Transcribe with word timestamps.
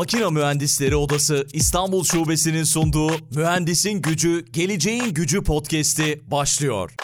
Makina 0.00 0.30
Mühendisleri 0.30 0.96
Odası 0.96 1.46
İstanbul 1.52 2.04
Şubesi'nin 2.04 2.64
sunduğu 2.64 3.10
Mühendisin 3.34 4.02
Gücü, 4.02 4.44
Geleceğin 4.52 5.14
Gücü 5.14 5.42
podcast'i 5.42 6.20
başlıyor. 6.30 6.94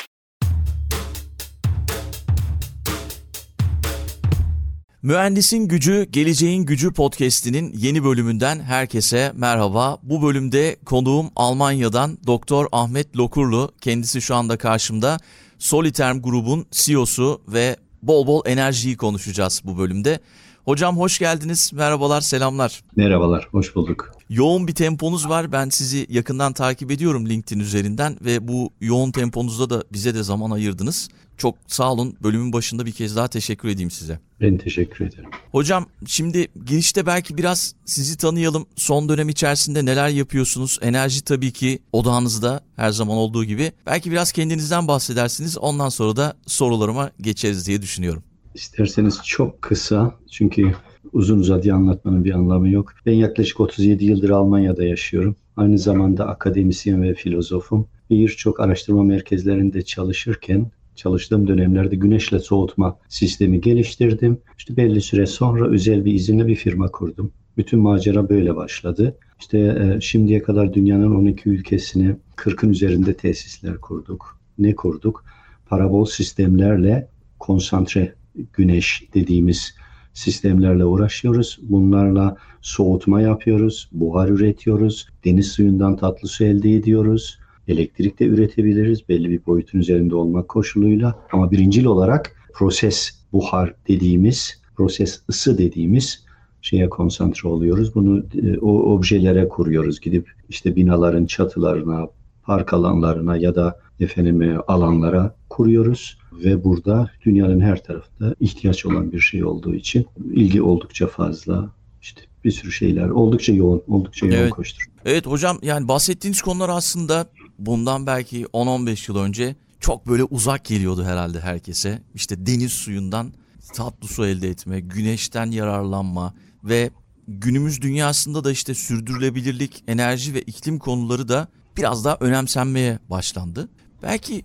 Mühendisin 5.02 5.68
Gücü, 5.68 6.06
Geleceğin 6.10 6.62
Gücü 6.62 6.92
podcast'inin 6.92 7.72
yeni 7.72 8.04
bölümünden 8.04 8.60
herkese 8.60 9.32
merhaba. 9.34 9.98
Bu 10.02 10.22
bölümde 10.22 10.76
konuğum 10.84 11.30
Almanya'dan 11.36 12.18
Doktor 12.26 12.66
Ahmet 12.72 13.16
Lokurlu. 13.16 13.72
Kendisi 13.80 14.22
şu 14.22 14.34
anda 14.34 14.56
karşımda. 14.56 15.18
Soliterm 15.58 16.22
grubun 16.22 16.66
CEO'su 16.70 17.42
ve 17.48 17.76
bol 18.02 18.26
bol 18.26 18.42
enerjiyi 18.46 18.96
konuşacağız 18.96 19.62
bu 19.64 19.78
bölümde. 19.78 20.20
Hocam 20.66 20.96
hoş 20.96 21.18
geldiniz. 21.18 21.72
Merhabalar, 21.74 22.20
selamlar. 22.20 22.80
Merhabalar, 22.96 23.48
hoş 23.50 23.74
bulduk. 23.76 24.12
Yoğun 24.28 24.68
bir 24.68 24.74
temponuz 24.74 25.28
var. 25.28 25.52
Ben 25.52 25.68
sizi 25.68 26.06
yakından 26.08 26.52
takip 26.52 26.90
ediyorum 26.90 27.28
LinkedIn 27.28 27.60
üzerinden 27.60 28.16
ve 28.24 28.48
bu 28.48 28.70
yoğun 28.80 29.10
temponuzda 29.10 29.70
da 29.70 29.84
bize 29.92 30.14
de 30.14 30.22
zaman 30.22 30.50
ayırdınız. 30.50 31.08
Çok 31.36 31.54
sağ 31.66 31.92
olun. 31.92 32.16
Bölümün 32.22 32.52
başında 32.52 32.86
bir 32.86 32.92
kez 32.92 33.16
daha 33.16 33.28
teşekkür 33.28 33.68
edeyim 33.68 33.90
size. 33.90 34.20
Ben 34.40 34.58
teşekkür 34.58 35.06
ederim. 35.06 35.30
Hocam 35.52 35.86
şimdi 36.06 36.48
girişte 36.66 37.06
belki 37.06 37.38
biraz 37.38 37.74
sizi 37.84 38.16
tanıyalım. 38.16 38.66
Son 38.76 39.08
dönem 39.08 39.28
içerisinde 39.28 39.84
neler 39.84 40.08
yapıyorsunuz? 40.08 40.78
Enerji 40.82 41.24
tabii 41.24 41.52
ki 41.52 41.78
odağınızda 41.92 42.60
her 42.76 42.90
zaman 42.90 43.16
olduğu 43.16 43.44
gibi. 43.44 43.72
Belki 43.86 44.10
biraz 44.10 44.32
kendinizden 44.32 44.88
bahsedersiniz. 44.88 45.58
Ondan 45.58 45.88
sonra 45.88 46.16
da 46.16 46.36
sorularıma 46.46 47.10
geçeriz 47.20 47.66
diye 47.66 47.82
düşünüyorum. 47.82 48.22
İsterseniz 48.56 49.20
çok 49.24 49.62
kısa 49.62 50.14
çünkü 50.30 50.72
uzun 51.12 51.38
uzadıya 51.38 51.74
anlatmanın 51.74 52.24
bir 52.24 52.32
anlamı 52.32 52.68
yok. 52.68 52.92
Ben 53.06 53.12
yaklaşık 53.12 53.60
37 53.60 54.04
yıldır 54.04 54.30
Almanya'da 54.30 54.84
yaşıyorum. 54.84 55.36
Aynı 55.56 55.78
zamanda 55.78 56.26
akademisyen 56.26 57.02
ve 57.02 57.14
filozofum. 57.14 57.88
Birçok 58.10 58.60
araştırma 58.60 59.02
merkezlerinde 59.02 59.82
çalışırken 59.82 60.70
çalıştığım 60.94 61.48
dönemlerde 61.48 61.96
güneşle 61.96 62.38
soğutma 62.38 62.98
sistemi 63.08 63.60
geliştirdim. 63.60 64.38
İşte 64.58 64.76
belli 64.76 65.00
süre 65.00 65.26
sonra 65.26 65.68
özel 65.68 66.04
bir 66.04 66.12
izinle 66.12 66.46
bir 66.46 66.56
firma 66.56 66.88
kurdum. 66.88 67.32
Bütün 67.56 67.80
macera 67.80 68.28
böyle 68.28 68.56
başladı. 68.56 69.18
İşte 69.40 69.58
e, 69.58 70.00
şimdiye 70.00 70.42
kadar 70.42 70.74
dünyanın 70.74 71.14
12 71.14 71.48
ülkesine 71.48 72.16
40'ın 72.36 72.70
üzerinde 72.70 73.14
tesisler 73.14 73.76
kurduk. 73.80 74.40
Ne 74.58 74.74
kurduk? 74.74 75.24
Parabol 75.66 76.04
sistemlerle 76.04 77.08
konsantre 77.38 78.14
güneş 78.52 79.02
dediğimiz 79.14 79.74
sistemlerle 80.14 80.84
uğraşıyoruz. 80.84 81.58
Bunlarla 81.62 82.36
soğutma 82.60 83.20
yapıyoruz, 83.20 83.88
buhar 83.92 84.28
üretiyoruz, 84.28 85.08
deniz 85.24 85.52
suyundan 85.52 85.96
tatlı 85.96 86.28
su 86.28 86.44
elde 86.44 86.72
ediyoruz. 86.72 87.38
Elektrik 87.68 88.18
de 88.20 88.24
üretebiliriz 88.24 89.08
belli 89.08 89.30
bir 89.30 89.46
boyutun 89.46 89.78
üzerinde 89.78 90.14
olmak 90.14 90.48
koşuluyla. 90.48 91.18
Ama 91.32 91.50
birincil 91.50 91.84
olarak 91.84 92.32
proses 92.54 93.10
buhar 93.32 93.74
dediğimiz, 93.88 94.60
proses 94.76 95.22
ısı 95.28 95.58
dediğimiz 95.58 96.26
şeye 96.62 96.88
konsantre 96.88 97.48
oluyoruz. 97.48 97.94
Bunu 97.94 98.24
e, 98.42 98.58
o 98.58 98.94
objelere 98.94 99.48
kuruyoruz. 99.48 100.00
Gidip 100.00 100.30
işte 100.48 100.76
binaların 100.76 101.26
çatılarına, 101.26 102.08
park 102.42 102.72
alanlarına 102.72 103.36
ya 103.36 103.54
da 103.54 103.80
efendim 104.00 104.42
e, 104.42 104.58
alanlara 104.58 105.34
kuruyoruz 105.50 106.18
ve 106.32 106.64
burada 106.64 107.10
dünyanın 107.24 107.60
her 107.60 107.84
tarafında 107.84 108.34
ihtiyaç 108.40 108.86
olan 108.86 109.12
bir 109.12 109.20
şey 109.20 109.44
olduğu 109.44 109.74
için 109.74 110.06
ilgi 110.32 110.62
oldukça 110.62 111.06
fazla. 111.06 111.70
İşte 112.02 112.20
bir 112.44 112.50
sürü 112.50 112.72
şeyler 112.72 113.08
oldukça 113.08 113.52
yoğun, 113.52 113.82
oldukça 113.88 114.26
yoğun 114.26 114.38
evet. 114.38 114.50
koştur. 114.50 114.84
Evet 115.04 115.26
hocam 115.26 115.58
yani 115.62 115.88
bahsettiğiniz 115.88 116.42
konular 116.42 116.68
aslında 116.68 117.26
bundan 117.58 118.06
belki 118.06 118.44
10-15 118.44 119.10
yıl 119.10 119.18
önce 119.18 119.56
çok 119.80 120.06
böyle 120.06 120.24
uzak 120.24 120.64
geliyordu 120.64 121.04
herhalde 121.04 121.40
herkese. 121.40 122.02
İşte 122.14 122.46
deniz 122.46 122.72
suyundan 122.72 123.32
tatlı 123.74 124.08
su 124.08 124.26
elde 124.26 124.48
etme, 124.48 124.80
güneşten 124.80 125.50
yararlanma 125.50 126.34
ve 126.64 126.90
günümüz 127.28 127.82
dünyasında 127.82 128.44
da 128.44 128.52
işte 128.52 128.74
sürdürülebilirlik, 128.74 129.84
enerji 129.88 130.34
ve 130.34 130.42
iklim 130.42 130.78
konuları 130.78 131.28
da 131.28 131.48
biraz 131.76 132.04
daha 132.04 132.16
önemsenmeye 132.20 132.98
başlandı. 133.10 133.68
Belki 134.02 134.42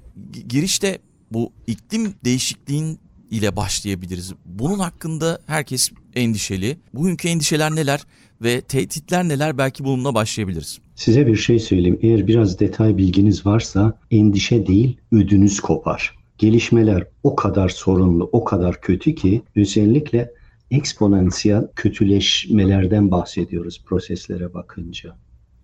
girişte 0.48 1.00
bu 1.32 1.52
iklim 1.68 2.14
değişikliğin 2.26 3.00
ile 3.32 3.56
başlayabiliriz. 3.56 4.34
Bunun 4.46 4.80
hakkında 4.80 5.40
herkes 5.48 5.90
endişeli. 6.16 6.78
Bugünkü 6.94 7.28
endişeler 7.28 7.76
neler 7.76 8.02
ve 8.42 8.62
tehditler 8.62 9.28
neler 9.28 9.58
belki 9.58 9.84
bununla 9.84 10.16
başlayabiliriz. 10.16 10.80
Size 10.96 11.28
bir 11.28 11.36
şey 11.36 11.60
söyleyeyim. 11.60 12.00
Eğer 12.02 12.28
biraz 12.28 12.60
detay 12.60 12.98
bilginiz 12.98 13.46
varsa 13.46 14.00
endişe 14.12 14.68
değil 14.68 14.98
ödünüz 15.12 15.60
kopar. 15.60 16.16
Gelişmeler 16.38 17.08
o 17.24 17.36
kadar 17.36 17.70
sorunlu, 17.70 18.30
o 18.32 18.44
kadar 18.44 18.82
kötü 18.82 19.16
ki 19.16 19.42
özellikle 19.56 20.32
eksponansiyel 20.72 21.68
kötüleşmelerden 21.76 23.12
bahsediyoruz 23.12 23.84
proseslere 23.86 24.54
bakınca. 24.54 25.16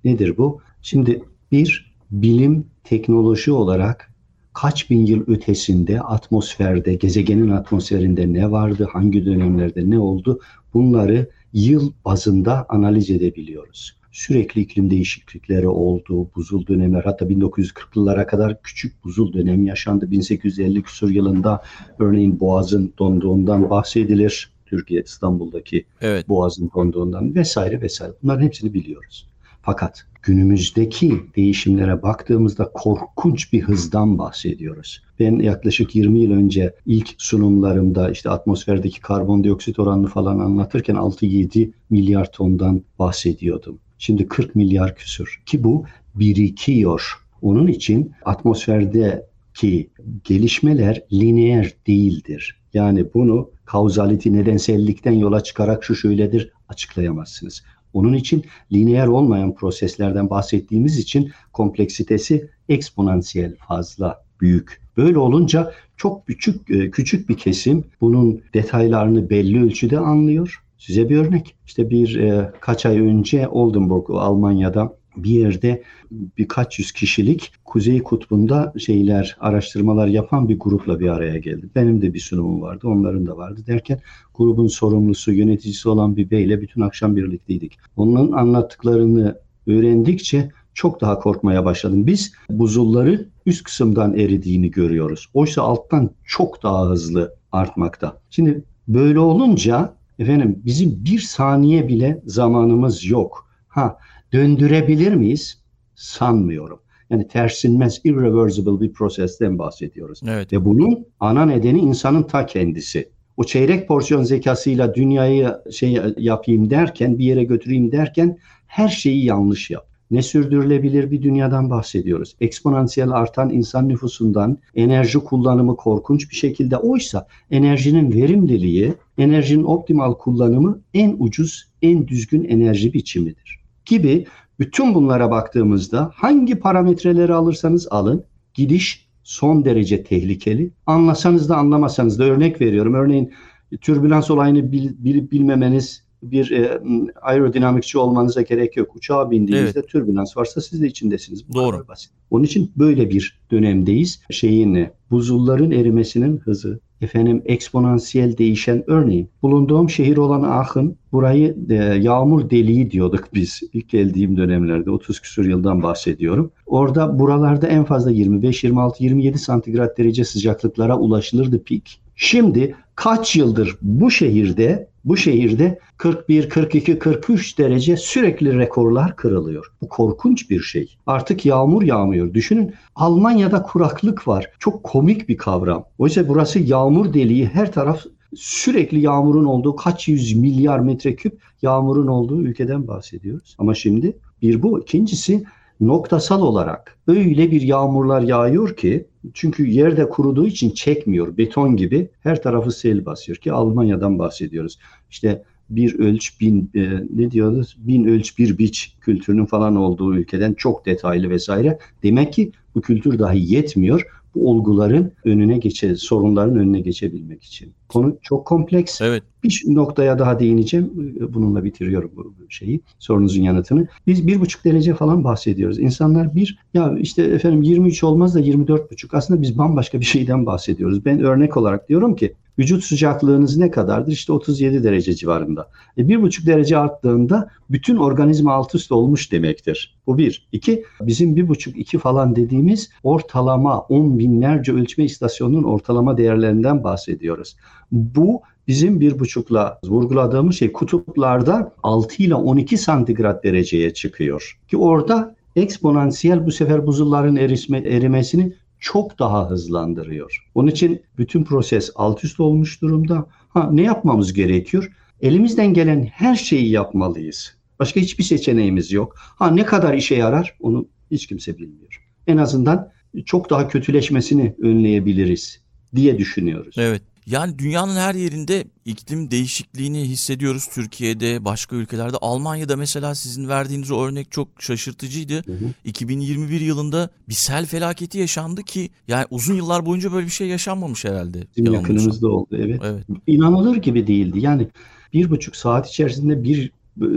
Nedir 0.04 0.38
bu? 0.38 0.62
Şimdi 0.82 1.24
bir 1.52 1.87
bilim 2.12 2.66
teknoloji 2.84 3.52
olarak 3.52 4.12
kaç 4.54 4.90
bin 4.90 5.06
yıl 5.06 5.24
ötesinde 5.28 6.02
atmosferde, 6.02 6.94
gezegenin 6.94 7.50
atmosferinde 7.50 8.34
ne 8.34 8.52
vardı, 8.52 8.88
hangi 8.94 9.26
dönemlerde 9.26 9.90
ne 9.90 10.00
oldu 10.00 10.40
bunları 10.74 11.30
yıl 11.54 11.92
bazında 12.06 12.66
analiz 12.70 13.10
edebiliyoruz. 13.10 13.98
Sürekli 14.12 14.62
iklim 14.62 14.90
değişiklikleri 14.90 15.68
oldu, 15.68 16.30
buzul 16.36 16.68
dönemler 16.68 17.04
hatta 17.04 17.26
1940'lılara 17.26 18.28
kadar 18.28 18.62
küçük 18.62 19.04
buzul 19.04 19.34
dönemi 19.34 19.68
yaşandı. 19.68 20.12
1850 20.12 20.82
küsur 20.84 21.10
yılında 21.10 21.62
örneğin 22.00 22.40
Boğaz'ın 22.40 22.94
donduğundan 23.00 23.70
bahsedilir. 23.70 24.52
Türkiye 24.66 25.02
İstanbul'daki 25.02 25.86
evet. 26.02 26.30
Boğaz'ın 26.30 26.72
donduğundan 26.76 27.36
vesaire 27.36 27.82
vesaire. 27.82 28.14
Bunların 28.24 28.46
hepsini 28.46 28.74
biliyoruz. 28.74 29.28
Fakat 29.68 30.06
günümüzdeki 30.24 31.24
değişimlere 31.36 32.02
baktığımızda 32.02 32.72
korkunç 32.74 33.54
bir 33.54 33.62
hızdan 33.62 34.18
bahsediyoruz. 34.18 35.04
Ben 35.20 35.40
yaklaşık 35.40 35.96
20 35.96 36.20
yıl 36.20 36.32
önce 36.32 36.76
ilk 36.86 37.16
sunumlarımda 37.18 38.10
işte 38.12 38.30
atmosferdeki 38.30 39.02
karbondioksit 39.02 39.80
oranını 39.80 40.08
falan 40.08 40.40
anlatırken 40.40 40.96
6-7 40.96 41.72
milyar 41.90 42.32
tondan 42.32 42.82
bahsediyordum. 43.00 43.80
Şimdi 43.98 44.28
40 44.28 44.56
milyar 44.56 44.96
küsür 44.96 45.42
ki 45.46 45.64
bu 45.64 45.86
birikiyor. 46.16 47.14
Onun 47.42 47.68
için 47.68 48.12
atmosferdeki 48.26 49.90
gelişmeler 50.24 51.02
lineer 51.14 51.74
değildir. 51.88 52.62
Yani 52.74 53.14
bunu 53.14 53.50
kauzaliti 53.66 54.34
nedensellikten 54.34 55.14
yola 55.14 55.44
çıkarak 55.44 55.84
şu 55.84 55.96
şöyledir 55.96 56.52
açıklayamazsınız. 56.70 57.64
Onun 57.94 58.14
için 58.14 58.46
lineer 58.72 59.08
olmayan 59.08 59.56
proseslerden 59.56 60.30
bahsettiğimiz 60.30 61.00
için 61.00 61.32
kompleksitesi 61.54 62.50
eksponansiyel 62.70 63.56
fazla 63.56 64.24
büyük. 64.42 64.82
Böyle 64.98 65.18
olunca 65.18 65.72
çok 65.98 66.28
küçük 66.28 66.68
küçük 66.94 67.30
bir 67.30 67.38
kesim 67.38 67.84
bunun 68.02 68.42
detaylarını 68.54 69.30
belli 69.30 69.64
ölçüde 69.64 70.00
anlıyor. 70.00 70.64
Size 70.78 71.10
bir 71.10 71.18
örnek. 71.18 71.56
İşte 71.66 71.90
bir 71.90 72.20
e, 72.20 72.52
kaç 72.60 72.86
ay 72.86 73.00
önce 73.00 73.48
Oldenburg 73.48 74.10
Almanya'da 74.10 74.94
bir 75.24 75.30
yerde 75.30 75.84
birkaç 76.12 76.80
yüz 76.80 76.92
kişilik 76.92 77.52
Kuzey 77.66 78.04
Kutbu'nda 78.04 78.74
şeyler, 78.78 79.38
araştırmalar 79.40 80.08
yapan 80.08 80.50
bir 80.50 80.60
grupla 80.60 81.00
bir 81.00 81.08
araya 81.08 81.38
geldi. 81.38 81.70
Benim 81.76 82.02
de 82.02 82.14
bir 82.14 82.20
sunumum 82.20 82.62
vardı, 82.62 82.88
onların 82.88 83.28
da 83.28 83.38
vardı 83.38 83.62
derken 83.68 84.00
grubun 84.34 84.68
sorumlusu, 84.68 85.34
yöneticisi 85.34 85.90
olan 85.90 86.18
bir 86.18 86.32
beyle 86.32 86.62
bütün 86.62 86.82
akşam 86.82 87.16
birlikteydik. 87.16 87.80
Onun 87.98 88.32
anlattıklarını 88.32 89.38
öğrendikçe 89.68 90.52
çok 90.74 91.02
daha 91.02 91.20
korkmaya 91.20 91.66
başladım. 91.66 92.08
Biz 92.08 92.34
buzulları 92.50 93.30
üst 93.46 93.64
kısımdan 93.64 94.14
eridiğini 94.18 94.72
görüyoruz. 94.72 95.30
Oysa 95.34 95.62
alttan 95.62 96.10
çok 96.26 96.64
daha 96.64 96.90
hızlı 96.90 97.36
artmakta. 97.52 98.20
Şimdi 98.30 98.64
böyle 98.88 99.20
olunca 99.20 99.94
efendim 100.20 100.62
bizim 100.66 101.06
bir 101.06 101.20
saniye 101.20 101.88
bile 101.88 102.22
zamanımız 102.26 103.06
yok. 103.06 103.48
Ha 103.68 103.98
döndürebilir 104.34 105.14
miyiz? 105.14 105.62
Sanmıyorum. 105.96 106.80
Yani 107.10 107.28
tersinmez, 107.28 108.02
irreversible 108.04 108.82
bir 108.82 108.94
prosesten 108.94 109.60
bahsediyoruz. 109.60 110.22
Evet. 110.28 110.54
Ve 110.54 110.66
bunun 110.66 111.06
ana 111.20 111.46
nedeni 111.46 111.80
insanın 111.80 112.24
ta 112.24 112.46
kendisi. 112.46 113.10
O 113.38 113.44
çeyrek 113.44 113.88
porsiyon 113.88 114.24
zekasıyla 114.24 114.96
dünyayı 114.96 115.56
şey 115.72 115.98
yapayım 116.18 116.70
derken, 116.70 117.18
bir 117.18 117.26
yere 117.26 117.44
götüreyim 117.44 117.92
derken 117.92 118.38
her 118.68 118.90
şeyi 118.90 119.26
yanlış 119.26 119.70
yap. 119.70 119.88
ne 120.12 120.22
sürdürülebilir 120.22 121.12
bir 121.12 121.22
dünyadan 121.22 121.70
bahsediyoruz. 121.70 122.36
Eksponansiyel 122.42 123.10
artan 123.10 123.50
insan 123.50 123.90
nüfusundan 123.90 124.58
enerji 124.76 125.20
kullanımı 125.20 125.76
korkunç 125.76 126.30
bir 126.30 126.36
şekilde 126.36 126.78
oysa 126.78 127.28
enerjinin 127.52 128.14
verimliliği, 128.14 128.94
enerjinin 129.18 129.64
optimal 129.64 130.14
kullanımı 130.14 130.82
en 130.94 131.16
ucuz, 131.20 131.68
en 131.82 132.08
düzgün 132.08 132.44
enerji 132.44 132.94
biçimidir. 132.94 133.60
Gibi 133.88 134.26
bütün 134.60 134.96
bunlara 134.96 135.32
baktığımızda 135.32 136.12
hangi 136.16 136.60
parametreleri 136.60 137.34
alırsanız 137.34 137.88
alın 137.92 138.24
gidiş 138.54 139.08
son 139.24 139.66
derece 139.66 140.04
tehlikeli. 140.04 140.72
Anlasanız 140.86 141.50
da 141.50 141.58
anlamasanız 141.58 142.20
da 142.20 142.24
örnek 142.24 142.62
veriyorum. 142.62 142.94
Örneğin 142.94 143.34
türbülans 143.82 144.32
olayını 144.32 144.72
bil, 144.72 144.90
bilip 144.98 145.32
bilmemeniz 145.32 146.08
bir 146.24 146.52
e, 146.52 146.82
aerodinamikçi 147.22 147.98
olmanıza 147.98 148.42
gerek 148.42 148.78
yok. 148.78 148.96
Uçağa 148.96 149.32
bindiğinizde 149.32 149.80
evet. 149.80 149.90
türbülans 149.90 150.38
varsa 150.38 150.62
siz 150.62 150.82
de 150.82 150.88
içindesiniz. 150.88 151.50
Bu 151.50 151.54
Doğru. 151.54 151.88
Basit. 151.88 152.12
Onun 152.32 152.44
için 152.44 152.72
böyle 152.78 153.10
bir 153.10 153.40
dönemdeyiz. 153.52 154.22
Şeyin 154.30 154.88
buzulların 155.12 155.72
erimesinin 155.72 156.38
hızı, 156.38 156.80
efendim 157.02 157.42
eksponansiyel 157.46 158.38
değişen 158.38 158.84
örneğin 158.88 159.30
bulunduğum 159.42 159.90
şehir 159.90 160.18
olan 160.18 160.44
Aachen 160.44 160.96
burayı 161.12 161.56
e, 161.70 161.74
yağmur 161.76 162.50
deliği 162.50 162.92
diyorduk 162.92 163.28
biz 163.34 163.62
ilk 163.74 163.90
geldiğim 163.90 164.38
dönemlerde 164.38 164.92
30 164.92 165.20
küsur 165.20 165.46
yıldan 165.46 165.84
bahsediyorum. 165.84 166.52
Orada 166.66 167.20
buralarda 167.20 167.68
en 167.68 167.84
fazla 167.84 168.12
25, 168.12 168.64
26, 168.64 169.04
27 169.04 169.38
santigrat 169.38 169.98
derece 169.98 170.26
sıcaklıklara 170.26 170.98
ulaşılırdı 170.98 171.64
pik. 171.64 172.00
Şimdi 172.16 172.76
kaç 172.96 173.36
yıldır 173.36 173.78
bu 173.82 174.12
şehirde 174.12 174.88
bu 175.08 175.18
şehirde 175.18 175.80
41, 175.98 176.50
42, 176.50 177.00
43 177.00 177.58
derece 177.58 177.98
sürekli 177.98 178.58
rekorlar 178.58 179.16
kırılıyor. 179.16 179.72
Bu 179.82 179.90
korkunç 179.90 180.50
bir 180.50 180.60
şey. 180.60 180.98
Artık 181.08 181.46
yağmur 181.46 181.84
yağmıyor. 181.84 182.34
Düşünün 182.34 182.74
Almanya'da 182.96 183.62
kuraklık 183.62 184.28
var. 184.28 184.52
Çok 184.60 184.84
komik 184.84 185.30
bir 185.30 185.38
kavram. 185.38 185.86
Oysa 185.98 186.28
burası 186.28 186.60
yağmur 186.60 187.14
deliği. 187.14 187.46
Her 187.46 187.72
taraf 187.72 188.06
sürekli 188.36 189.00
yağmurun 189.00 189.46
olduğu 189.46 189.76
kaç 189.76 190.08
yüz 190.08 190.34
milyar 190.34 190.80
metreküp 190.80 191.42
yağmurun 191.62 192.08
olduğu 192.08 192.42
ülkeden 192.42 192.88
bahsediyoruz. 192.88 193.56
Ama 193.58 193.74
şimdi 193.74 194.18
bir 194.42 194.64
bu. 194.64 194.80
ikincisi 194.80 195.44
noktasal 195.80 196.42
olarak 196.42 196.98
öyle 197.08 197.52
bir 197.52 197.62
yağmurlar 197.62 198.22
yağıyor 198.22 198.76
ki 198.76 199.06
çünkü 199.34 199.68
yerde 199.68 200.10
kuruduğu 200.10 200.48
için 200.48 200.70
çekmiyor. 200.70 201.38
Beton 201.38 201.76
gibi 201.76 202.10
her 202.20 202.42
tarafı 202.42 202.72
sel 202.72 203.06
basıyor 203.06 203.38
ki 203.38 203.52
Almanya'dan 203.52 204.20
bahsediyoruz. 204.20 204.80
İşte 205.10 205.44
bir 205.70 206.00
ölç 206.00 206.42
bin 206.42 206.72
e, 206.76 206.90
ne 207.16 207.32
diyoruz 207.32 207.78
bin 207.80 208.06
ölç 208.06 208.38
bir 208.38 208.58
biç 208.58 208.96
kültürünün 209.02 209.46
falan 209.46 209.76
olduğu 209.76 210.16
ülkeden 210.16 210.54
çok 210.54 210.86
detaylı 210.86 211.30
vesaire. 211.30 211.80
Demek 212.04 212.34
ki 212.34 212.52
bu 212.76 212.82
kültür 212.82 213.20
dahi 213.20 213.54
yetmiyor 213.54 214.17
bu 214.38 214.50
olguların 214.50 215.12
önüne 215.26 215.58
geçe, 215.58 215.96
sorunların 215.96 216.56
önüne 216.56 216.82
geçebilmek 216.82 217.44
için. 217.44 217.74
Konu 217.90 218.18
çok 218.22 218.46
kompleks. 218.46 219.02
Evet. 219.02 219.24
Bir 219.44 219.64
noktaya 219.68 220.20
daha 220.20 220.40
değineceğim. 220.40 220.92
Bununla 221.34 221.64
bitiriyorum 221.64 222.12
bu 222.16 222.34
şeyi, 222.50 222.82
sorunuzun 223.00 223.42
yanıtını. 223.42 223.88
Biz 224.08 224.28
bir 224.28 224.40
buçuk 224.40 224.66
derece 224.66 224.94
falan 224.96 225.24
bahsediyoruz. 225.24 225.80
İnsanlar 225.80 226.36
bir, 226.36 226.60
ya 226.74 226.96
işte 227.00 227.24
efendim 227.24 227.62
23 227.62 228.04
olmaz 228.04 228.36
da 228.36 228.40
24 228.40 228.92
buçuk. 228.92 229.14
Aslında 229.14 229.42
biz 229.42 229.58
bambaşka 229.58 230.00
bir 230.00 230.06
şeyden 230.06 230.46
bahsediyoruz. 230.46 231.06
Ben 231.06 231.20
örnek 231.20 231.58
olarak 231.58 231.90
diyorum 231.90 232.16
ki 232.16 232.34
Vücut 232.60 232.84
sıcaklığınız 232.84 233.58
ne 233.58 233.72
kadardır? 233.72 234.12
İşte 234.12 234.34
37 234.34 234.84
derece 234.84 235.14
civarında. 235.14 235.70
E, 235.98 236.08
bir 236.08 236.22
buçuk 236.22 236.46
derece 236.46 236.78
arttığında 236.78 237.50
bütün 237.70 237.96
organizma 237.96 238.54
alt 238.54 238.76
üst 238.76 238.92
olmuş 238.92 239.32
demektir. 239.32 239.96
Bu 240.08 240.18
bir. 240.18 240.48
İki, 240.52 240.84
bizim 241.02 241.36
bir 241.36 241.48
buçuk 241.48 241.78
iki 241.78 241.98
falan 241.98 242.36
dediğimiz 242.36 242.90
ortalama 243.04 243.80
on 243.80 244.20
binlerce 244.20 244.72
ölçme 244.72 245.04
istasyonunun 245.04 245.64
ortalama 245.64 246.18
değerlerinden 246.18 246.84
bahsediyoruz. 246.84 247.56
Bu 247.92 248.42
bizim 248.68 249.00
bir 249.00 249.20
buçukla 249.20 249.80
vurguladığımız 249.84 250.56
şey 250.56 250.72
kutuplarda 250.72 251.74
6 251.84 252.24
ile 252.24 252.36
12 252.36 252.78
santigrat 252.78 253.44
dereceye 253.44 253.94
çıkıyor. 253.94 254.60
Ki 254.68 254.78
orada 254.78 255.36
eksponansiyel 255.56 256.46
bu 256.46 256.52
sefer 256.52 256.88
buzulların 256.88 257.36
erisme, 257.36 257.78
erimesini 257.78 258.54
çok 258.80 259.20
daha 259.20 259.50
hızlandırıyor. 259.50 260.48
Onun 260.56 260.68
için 260.68 261.02
bütün 261.18 261.44
proses 261.44 261.92
alt 261.96 262.24
üst 262.24 262.40
olmuş 262.40 262.82
durumda. 262.82 263.28
Ha 263.50 263.70
ne 263.72 263.82
yapmamız 263.82 264.34
gerekiyor? 264.34 264.92
Elimizden 265.22 265.74
gelen 265.74 266.04
her 266.04 266.36
şeyi 266.36 266.70
yapmalıyız. 266.70 267.58
Başka 267.80 268.00
hiçbir 268.00 268.24
seçeneğimiz 268.24 268.92
yok. 268.92 269.16
Ha 269.18 269.52
ne 269.52 269.66
kadar 269.66 269.94
işe 269.94 270.16
yarar 270.16 270.58
onu 270.60 270.88
hiç 271.12 271.28
kimse 271.28 271.58
bilmiyor. 271.58 272.04
En 272.28 272.38
azından 272.38 272.92
çok 273.26 273.50
daha 273.50 273.68
kötüleşmesini 273.68 274.56
önleyebiliriz 274.62 275.62
diye 275.96 276.18
düşünüyoruz. 276.18 276.76
Evet. 276.78 277.02
Yani 277.28 277.60
dünyanın 277.60 277.96
her 277.96 278.16
yerinde 278.16 278.64
iklim 278.86 279.32
değişikliğini 279.32 280.02
hissediyoruz. 280.02 280.68
Türkiye'de, 280.68 281.46
başka 281.46 281.76
ülkelerde. 281.76 282.18
Almanya'da 282.22 282.76
mesela 282.76 283.16
sizin 283.16 283.48
verdiğiniz 283.48 283.92
örnek 283.92 284.32
çok 284.32 284.48
şaşırtıcıydı. 284.60 285.34
Hı 285.34 285.52
hı. 285.52 285.74
2021 285.86 286.62
yılında 286.62 287.10
bir 287.30 287.34
sel 287.34 287.66
felaketi 287.66 288.18
yaşandı 288.18 288.64
ki 288.64 288.90
yani 289.08 289.26
uzun 289.30 289.56
yıllar 289.56 289.86
boyunca 289.86 290.14
böyle 290.14 290.26
bir 290.26 290.32
şey 290.32 290.48
yaşanmamış 290.48 291.06
herhalde. 291.06 291.48
Bizim 291.58 291.74
yakınımızda 291.74 292.28
oldu 292.28 292.48
evet. 292.52 292.82
evet. 292.84 293.04
İnanılır 293.28 293.76
gibi 293.76 294.08
değildi. 294.08 294.40
Yani 294.40 294.68
bir 295.14 295.30
buçuk 295.30 295.56
saat 295.56 295.90
içerisinde 295.90 296.44
bir 296.44 296.72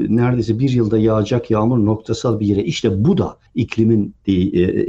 neredeyse 0.09 0.59
bir 0.59 0.71
yılda 0.71 0.99
yağacak 0.99 1.51
yağmur 1.51 1.79
noktasal 1.79 2.41
bir 2.41 2.47
yere. 2.47 2.65
İşte 2.65 3.05
bu 3.05 3.19
da 3.19 3.37
iklimin 3.55 4.15
e, 4.27 4.33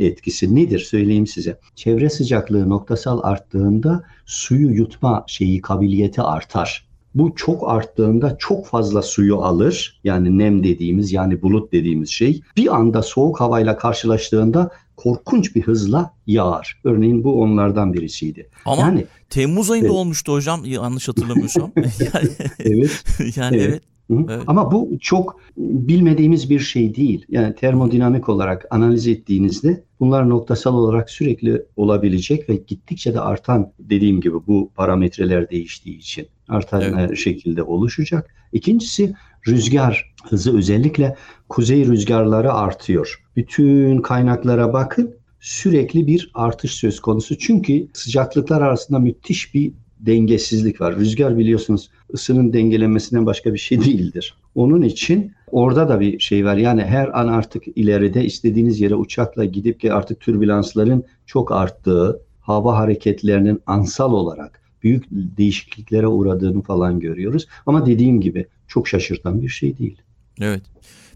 etkisi 0.06 0.56
nedir 0.56 0.80
söyleyeyim 0.80 1.28
size. 1.28 1.60
Çevre 1.76 2.10
sıcaklığı 2.10 2.70
noktasal 2.70 3.20
arttığında 3.24 4.04
suyu 4.26 4.70
yutma 4.70 5.24
şeyi 5.28 5.62
kabiliyeti 5.62 6.22
artar. 6.22 6.92
Bu 7.16 7.36
çok 7.36 7.70
arttığında 7.70 8.36
çok 8.40 8.66
fazla 8.66 9.02
suyu 9.02 9.38
alır. 9.38 10.00
Yani 10.04 10.38
nem 10.38 10.64
dediğimiz 10.64 11.12
yani 11.12 11.42
bulut 11.42 11.72
dediğimiz 11.72 12.10
şey. 12.10 12.42
Bir 12.58 12.76
anda 12.76 13.02
soğuk 13.02 13.40
havayla 13.40 13.78
karşılaştığında 13.78 14.72
korkunç 14.96 15.56
bir 15.56 15.62
hızla 15.62 16.14
yağar. 16.28 16.82
Örneğin 16.84 17.24
bu 17.24 17.42
onlardan 17.42 17.94
birisiydi. 17.94 18.50
Ama 18.66 18.82
yani 18.82 19.06
Temmuz 19.30 19.72
ayında 19.72 19.88
evet. 19.88 19.98
olmuştu 19.98 20.34
hocam 20.34 20.66
yanlış 20.66 21.08
hatırlamıyorsam. 21.08 21.72
yani, 21.78 22.30
evet. 22.60 23.04
yani 23.36 23.58
evet. 23.58 23.70
evet. 23.70 23.84
Evet. 24.12 24.44
Ama 24.48 24.72
bu 24.72 24.92
çok 25.02 25.40
bilmediğimiz 25.58 26.50
bir 26.50 26.60
şey 26.60 26.96
değil. 26.96 27.26
Yani 27.30 27.56
termodinamik 27.56 28.30
olarak 28.30 28.66
analiz 28.70 29.08
ettiğinizde 29.08 29.84
bunlar 30.00 30.30
noktasal 30.30 30.74
olarak 30.74 31.10
sürekli 31.10 31.66
olabilecek 31.76 32.50
ve 32.50 32.56
gittikçe 32.56 33.14
de 33.14 33.20
artan 33.20 33.72
dediğim 33.80 34.22
gibi 34.22 34.36
bu 34.48 34.72
parametreler 34.76 35.50
değiştiği 35.50 35.98
için 35.98 36.28
artan 36.50 36.82
evet. 36.82 37.18
şekilde 37.18 37.64
oluşacak. 37.64 38.36
İkincisi 38.54 39.14
rüzgar 39.48 40.14
hızı 40.30 40.58
özellikle 40.58 41.16
kuzey 41.50 41.86
rüzgarları 41.86 42.54
artıyor. 42.54 43.24
Bütün 43.36 44.02
kaynaklara 44.02 44.74
bakın 44.74 45.16
sürekli 45.40 46.08
bir 46.08 46.32
artış 46.34 46.72
söz 46.72 47.00
konusu. 47.00 47.38
Çünkü 47.38 47.88
sıcaklıklar 47.94 48.62
arasında 48.62 49.00
müthiş 49.00 49.54
bir 49.54 49.72
dengesizlik 50.06 50.82
var. 50.82 50.96
Rüzgar 50.96 51.38
biliyorsunuz 51.38 51.90
ısının 52.14 52.54
dengelenmesinden 52.54 53.26
başka 53.26 53.54
bir 53.54 53.60
şey 53.60 53.80
değildir. 53.86 54.36
Onun 54.56 54.82
için 54.82 55.34
orada 55.52 55.90
da 55.90 56.00
bir 56.00 56.20
şey 56.20 56.46
var. 56.46 56.58
Yani 56.58 56.84
her 56.84 57.20
an 57.20 57.28
artık 57.28 57.64
ileride 57.76 58.26
istediğiniz 58.26 58.82
yere 58.82 58.96
uçakla 58.96 59.46
gidip 59.46 59.80
ki 59.80 59.94
artık 59.94 60.20
türbülansların 60.20 61.04
çok 61.26 61.52
arttığı, 61.52 62.22
hava 62.40 62.78
hareketlerinin 62.78 63.62
ansal 63.66 64.14
olarak 64.14 64.62
büyük 64.84 65.06
değişikliklere 65.12 66.08
uğradığını 66.08 66.62
falan 66.62 67.00
görüyoruz. 67.00 67.48
Ama 67.66 67.86
dediğim 67.86 68.22
gibi 68.22 68.48
çok 68.68 68.88
şaşırtan 68.88 69.42
bir 69.42 69.50
şey 69.50 69.78
değil. 69.78 70.02
Evet. 70.42 70.64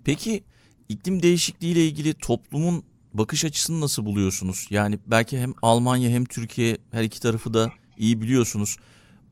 Peki 0.04 0.44
iklim 0.90 1.24
değişikliği 1.24 1.72
ile 1.72 1.86
ilgili 1.86 2.14
toplumun 2.14 2.84
bakış 3.14 3.46
açısını 3.46 3.82
nasıl 3.82 4.06
buluyorsunuz? 4.06 4.68
Yani 4.70 5.00
belki 5.08 5.40
hem 5.40 5.54
Almanya 5.62 6.10
hem 6.10 6.26
Türkiye 6.26 6.78
her 6.92 7.04
iki 7.04 7.22
tarafı 7.22 7.54
da 7.54 7.72
iyi 7.98 8.22
biliyorsunuz. 8.22 8.78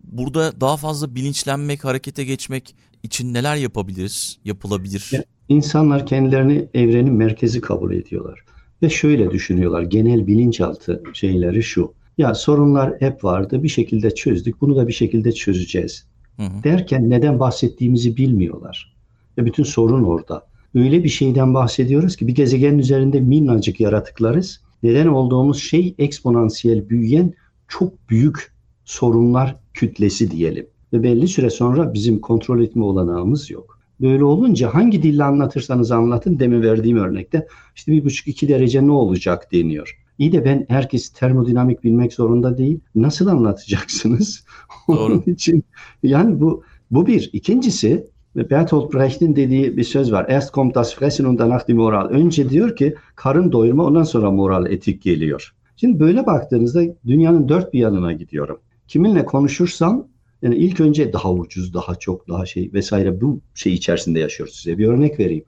Burada 0.04 0.62
daha 0.62 0.78
fazla 0.78 1.16
bilinçlenmek, 1.16 1.86
harekete 1.86 2.24
geçmek 2.24 2.76
için 3.04 3.34
neler 3.34 3.56
yapabiliriz, 3.56 4.38
yapılabilir? 4.46 5.12
İnsanlar 5.50 6.06
kendilerini 6.06 6.70
evrenin 6.74 7.14
merkezi 7.14 7.62
kabul 7.62 7.94
ediyorlar. 7.94 8.40
Ve 8.82 8.90
şöyle 8.90 9.32
düşünüyorlar, 9.32 9.82
genel 9.82 10.28
bilinçaltı 10.28 11.04
şeyleri 11.14 11.64
şu. 11.64 11.94
Ya 12.18 12.36
sorunlar 12.36 12.94
hep 13.00 13.24
vardı, 13.24 13.64
bir 13.64 13.70
şekilde 13.70 14.16
çözdük, 14.16 14.62
bunu 14.62 14.76
da 14.76 14.88
bir 14.88 14.94
şekilde 14.94 15.32
çözeceğiz. 15.32 16.06
Hı 16.38 16.44
hı. 16.44 16.64
Derken 16.64 17.10
neden 17.10 17.40
bahsettiğimizi 17.40 18.18
bilmiyorlar. 18.18 18.96
Ve 19.38 19.46
bütün 19.46 19.64
sorun 19.64 20.04
orada. 20.04 20.48
Öyle 20.76 21.04
bir 21.04 21.10
şeyden 21.10 21.54
bahsediyoruz 21.54 22.16
ki 22.16 22.28
bir 22.28 22.36
gezegenin 22.36 22.80
üzerinde 22.80 23.20
minnacık 23.20 23.80
yaratıklarız. 23.80 24.62
Neden 24.84 25.08
olduğumuz 25.08 25.64
şey 25.64 25.96
eksponansiyel 25.98 26.90
büyüyen 26.90 27.34
çok 27.68 28.10
büyük 28.10 28.53
sorunlar 28.86 29.56
kütlesi 29.74 30.32
diyelim. 30.32 30.68
Ve 30.94 31.04
belli 31.04 31.28
süre 31.28 31.50
sonra 31.50 31.94
bizim 31.94 32.20
kontrol 32.20 32.62
etme 32.62 32.84
olanağımız 32.84 33.52
yok. 33.52 33.80
Böyle 34.02 34.24
olunca 34.24 34.74
hangi 34.74 35.04
dille 35.04 35.24
anlatırsanız 35.24 35.92
anlatın 35.92 36.40
demin 36.40 36.62
verdiğim 36.62 36.98
örnekte 36.98 37.48
işte 37.76 37.92
bir 37.92 38.06
buçuk 38.06 38.28
iki 38.28 38.48
derece 38.48 38.88
ne 38.88 38.92
olacak 38.92 39.52
deniyor. 39.52 40.00
İyi 40.18 40.32
de 40.32 40.46
ben 40.46 40.66
herkes 40.70 41.10
termodinamik 41.10 41.84
bilmek 41.84 42.14
zorunda 42.14 42.58
değil. 42.58 42.80
Nasıl 42.96 43.28
anlatacaksınız? 43.28 44.46
Doğru. 44.88 45.00
Onun 45.00 45.34
için 45.34 45.64
yani 46.04 46.42
bu 46.42 46.64
bu 46.92 47.08
bir. 47.08 47.30
İkincisi 47.34 48.08
Bertolt 48.36 48.94
Brecht'in 48.94 49.36
dediği 49.36 49.78
bir 49.78 49.84
söz 49.84 50.12
var. 50.12 50.26
Erst 50.30 50.52
kommt 50.52 50.76
das 50.76 50.96
Fressen 50.96 51.26
und 51.26 51.40
danach 51.40 51.68
die 51.68 51.76
Moral. 51.76 52.10
Önce 52.10 52.50
diyor 52.50 52.76
ki 52.76 52.96
karın 53.16 53.52
doyurma 53.52 53.86
ondan 53.86 54.04
sonra 54.04 54.32
moral 54.32 54.72
etik 54.72 55.02
geliyor. 55.02 55.54
Şimdi 55.76 56.00
böyle 56.00 56.26
baktığınızda 56.26 56.82
dünyanın 57.08 57.50
dört 57.50 57.74
bir 57.74 57.80
yanına 57.80 58.14
gidiyorum. 58.14 58.60
Kiminle 58.88 59.26
konuşursam 59.26 60.08
yani 60.42 60.56
ilk 60.56 60.80
önce 60.80 61.14
daha 61.14 61.34
ucuz, 61.34 61.74
daha 61.74 61.96
çok, 61.96 62.28
daha 62.28 62.46
şey 62.46 62.70
vesaire 62.74 63.22
bu 63.22 63.42
şey 63.56 63.74
içerisinde 63.74 64.20
yaşıyoruz 64.20 64.56
size. 64.56 64.78
Bir 64.78 64.88
örnek 64.88 65.20
vereyim. 65.20 65.46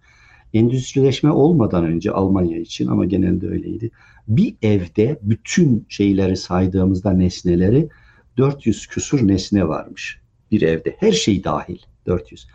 Endüstrileşme 0.54 1.32
olmadan 1.32 1.86
önce 1.86 2.12
Almanya 2.12 2.60
için 2.60 2.88
ama 2.88 3.06
genelde 3.06 3.48
öyleydi. 3.48 3.92
Bir 4.28 4.56
evde 4.62 5.20
bütün 5.22 5.86
şeyleri 5.90 6.38
saydığımızda 6.38 7.12
nesneleri 7.12 7.90
400 8.38 8.88
küsur 8.88 9.28
nesne 9.28 9.68
varmış. 9.68 10.20
Bir 10.52 10.62
evde 10.62 10.96
her 11.00 11.12
şey 11.12 11.44
dahil 11.44 11.78
400. 12.06 12.48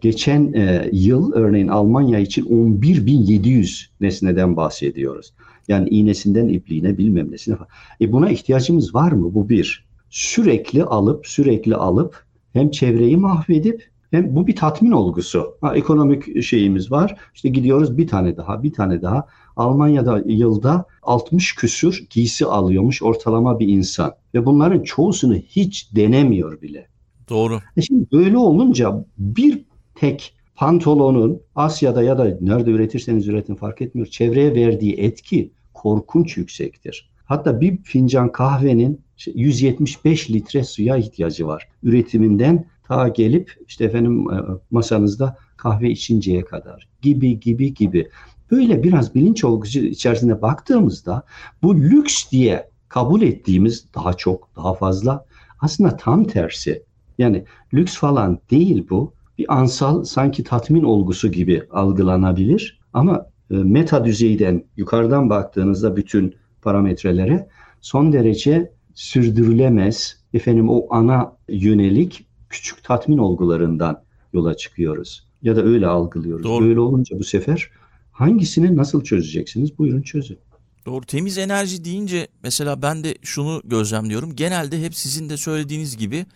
Geçen 0.00 0.52
e, 0.52 0.90
yıl 0.92 1.32
örneğin 1.32 1.68
Almanya 1.68 2.18
için 2.18 2.44
11.700 2.44 3.86
nesneden 4.00 4.56
bahsediyoruz. 4.56 5.32
Yani 5.68 5.88
iğnesinden 5.88 6.48
ipliğine 6.48 6.98
bilmem 6.98 7.32
nesine. 7.32 7.56
E 8.00 8.12
buna 8.12 8.30
ihtiyacımız 8.30 8.94
var 8.94 9.12
mı? 9.12 9.34
Bu 9.34 9.48
bir. 9.48 9.87
Sürekli 10.10 10.84
alıp 10.84 11.26
sürekli 11.26 11.76
alıp 11.76 12.24
hem 12.52 12.70
çevreyi 12.70 13.16
mahvedip 13.16 13.90
hem 14.10 14.36
bu 14.36 14.46
bir 14.46 14.56
tatmin 14.56 14.90
olgusu. 14.90 15.56
Ha, 15.60 15.76
ekonomik 15.76 16.42
şeyimiz 16.42 16.90
var. 16.90 17.16
İşte 17.34 17.48
gidiyoruz 17.48 17.98
bir 17.98 18.06
tane 18.06 18.36
daha, 18.36 18.62
bir 18.62 18.72
tane 18.72 19.02
daha. 19.02 19.26
Almanya'da 19.56 20.22
yılda 20.26 20.84
60 21.02 21.54
küsür 21.54 22.06
giysi 22.10 22.46
alıyormuş 22.46 23.02
ortalama 23.02 23.60
bir 23.60 23.68
insan. 23.68 24.14
Ve 24.34 24.46
bunların 24.46 24.82
çoğusunu 24.82 25.34
hiç 25.34 25.96
denemiyor 25.96 26.62
bile. 26.62 26.88
Doğru. 27.28 27.58
E 27.76 27.82
şimdi 27.82 28.06
böyle 28.12 28.36
olunca 28.36 29.04
bir 29.18 29.64
tek 29.94 30.34
pantolonun 30.54 31.40
Asya'da 31.54 32.02
ya 32.02 32.18
da 32.18 32.38
nerede 32.40 32.70
üretirseniz 32.70 33.28
üretin 33.28 33.54
fark 33.54 33.82
etmiyor. 33.82 34.06
Çevreye 34.06 34.54
verdiği 34.54 34.94
etki 34.94 35.52
korkunç 35.74 36.36
yüksektir. 36.36 37.10
Hatta 37.28 37.60
bir 37.60 37.82
fincan 37.82 38.32
kahvenin 38.32 39.00
175 39.34 40.30
litre 40.30 40.64
suya 40.64 40.96
ihtiyacı 40.96 41.46
var. 41.46 41.68
Üretiminden 41.82 42.66
ta 42.84 43.08
gelip 43.08 43.56
işte 43.66 43.84
efendim 43.84 44.30
e, 44.30 44.36
masanızda 44.70 45.36
kahve 45.56 45.90
içinceye 45.90 46.44
kadar 46.44 46.88
gibi 47.02 47.40
gibi 47.40 47.74
gibi. 47.74 48.08
Böyle 48.50 48.82
biraz 48.82 49.14
bilinç 49.14 49.44
olgusu 49.44 49.78
içerisinde 49.78 50.42
baktığımızda 50.42 51.22
bu 51.62 51.76
lüks 51.76 52.30
diye 52.30 52.70
kabul 52.88 53.22
ettiğimiz 53.22 53.94
daha 53.94 54.12
çok 54.14 54.48
daha 54.56 54.74
fazla 54.74 55.24
aslında 55.60 55.96
tam 55.96 56.24
tersi. 56.24 56.82
Yani 57.18 57.44
lüks 57.74 57.96
falan 57.96 58.38
değil 58.50 58.86
bu. 58.90 59.12
Bir 59.38 59.58
ansal 59.58 60.04
sanki 60.04 60.44
tatmin 60.44 60.82
olgusu 60.82 61.32
gibi 61.32 61.62
algılanabilir 61.70 62.80
ama 62.92 63.26
e, 63.50 63.54
meta 63.54 64.04
düzeyden 64.04 64.64
yukarıdan 64.76 65.30
baktığınızda 65.30 65.96
bütün 65.96 66.34
parametrelere 66.62 67.48
son 67.80 68.12
derece 68.12 68.72
sürdürülemez 68.94 70.16
efendim 70.34 70.68
o 70.68 70.86
ana 70.90 71.36
yönelik 71.48 72.26
küçük 72.50 72.84
tatmin 72.84 73.18
olgularından 73.18 74.02
yola 74.32 74.56
çıkıyoruz. 74.56 75.28
Ya 75.42 75.56
da 75.56 75.62
öyle 75.62 75.86
algılıyoruz. 75.86 76.44
Doğru. 76.44 76.64
Böyle 76.64 76.80
olunca 76.80 77.18
bu 77.18 77.24
sefer 77.24 77.70
hangisini 78.12 78.76
nasıl 78.76 79.04
çözeceksiniz? 79.04 79.78
Buyurun 79.78 80.02
çözün. 80.02 80.38
Doğru. 80.86 81.06
Temiz 81.06 81.38
enerji 81.38 81.84
deyince 81.84 82.28
mesela 82.42 82.82
ben 82.82 83.04
de 83.04 83.14
şunu 83.22 83.62
gözlemliyorum. 83.64 84.36
Genelde 84.36 84.82
hep 84.82 84.94
sizin 84.94 85.28
de 85.28 85.36
söylediğiniz 85.36 85.96
gibi 85.96 86.26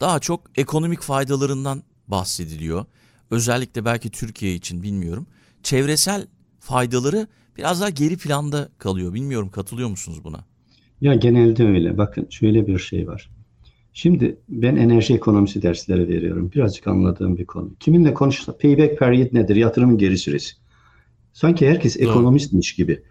daha 0.00 0.18
çok 0.18 0.40
ekonomik 0.56 1.00
faydalarından 1.00 1.82
bahsediliyor. 2.08 2.84
Özellikle 3.30 3.84
belki 3.84 4.10
Türkiye 4.10 4.54
için 4.54 4.82
bilmiyorum. 4.82 5.26
Çevresel 5.62 6.26
faydaları 6.66 7.26
biraz 7.58 7.80
daha 7.80 7.90
geri 7.90 8.16
planda 8.16 8.68
kalıyor. 8.78 9.14
Bilmiyorum 9.14 9.48
katılıyor 9.48 9.88
musunuz 9.88 10.24
buna? 10.24 10.44
Ya 11.00 11.14
genelde 11.14 11.64
öyle. 11.64 11.98
Bakın 11.98 12.26
şöyle 12.30 12.66
bir 12.66 12.78
şey 12.78 13.08
var. 13.08 13.30
Şimdi 13.92 14.36
ben 14.48 14.76
enerji 14.76 15.14
ekonomisi 15.14 15.62
dersleri 15.62 16.08
veriyorum. 16.08 16.50
Birazcık 16.54 16.86
anladığım 16.86 17.36
bir 17.36 17.46
konu. 17.46 17.74
Kiminle 17.80 18.14
konuşsa 18.14 18.58
payback 18.58 18.98
period 18.98 19.28
nedir? 19.32 19.56
Yatırımın 19.56 19.98
geri 19.98 20.18
süresi. 20.18 20.54
Sanki 21.32 21.68
herkes 21.68 21.96
ekonomistmiş 22.00 22.74
gibi. 22.74 23.02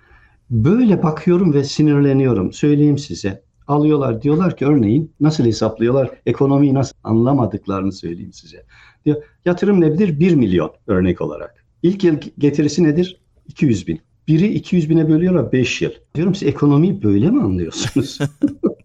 Böyle 0.50 1.04
bakıyorum 1.04 1.54
ve 1.54 1.64
sinirleniyorum. 1.64 2.54
Söyleyeyim 2.54 2.98
size. 2.98 3.44
Alıyorlar 3.68 4.22
diyorlar 4.22 4.58
ki 4.58 4.66
örneğin 4.66 5.14
nasıl 5.20 5.46
hesaplıyorlar? 5.46 6.10
Ekonomiyi 6.26 6.74
nasıl 6.74 6.96
anlamadıklarını 7.04 7.92
söyleyeyim 7.92 8.34
size. 8.34 8.66
Diyor 9.06 9.24
yatırım 9.46 9.82
nedir? 9.82 10.20
1 10.20 10.36
milyon 10.36 10.72
örnek 10.88 11.22
olarak. 11.22 11.66
İlk 11.84 12.04
yıl 12.04 12.16
getirisi 12.38 12.84
nedir? 12.84 13.25
200 13.48 13.88
bin. 13.88 14.02
Biri 14.28 14.48
200 14.48 14.90
bine 14.90 15.10
bölüyorlar 15.10 15.52
5 15.52 15.82
yıl. 15.82 15.92
Diyorum 16.16 16.36
siz 16.36 16.48
ekonomiyi 16.48 17.04
böyle 17.04 17.32
mi 17.32 17.42
anlıyorsunuz? 17.42 18.20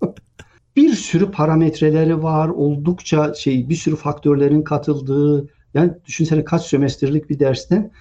bir 0.77 0.93
sürü 0.93 1.31
parametreleri 1.31 2.23
var. 2.23 2.49
Oldukça 2.49 3.35
şey 3.35 3.69
bir 3.69 3.77
sürü 3.77 3.97
faktörlerin 3.97 4.63
katıldığı. 4.63 5.49
Yani 5.75 5.93
düşünsene 6.07 6.45
kaç 6.45 6.63
sömestrlik 6.63 7.31
bir 7.31 7.39
dersten 7.39 7.93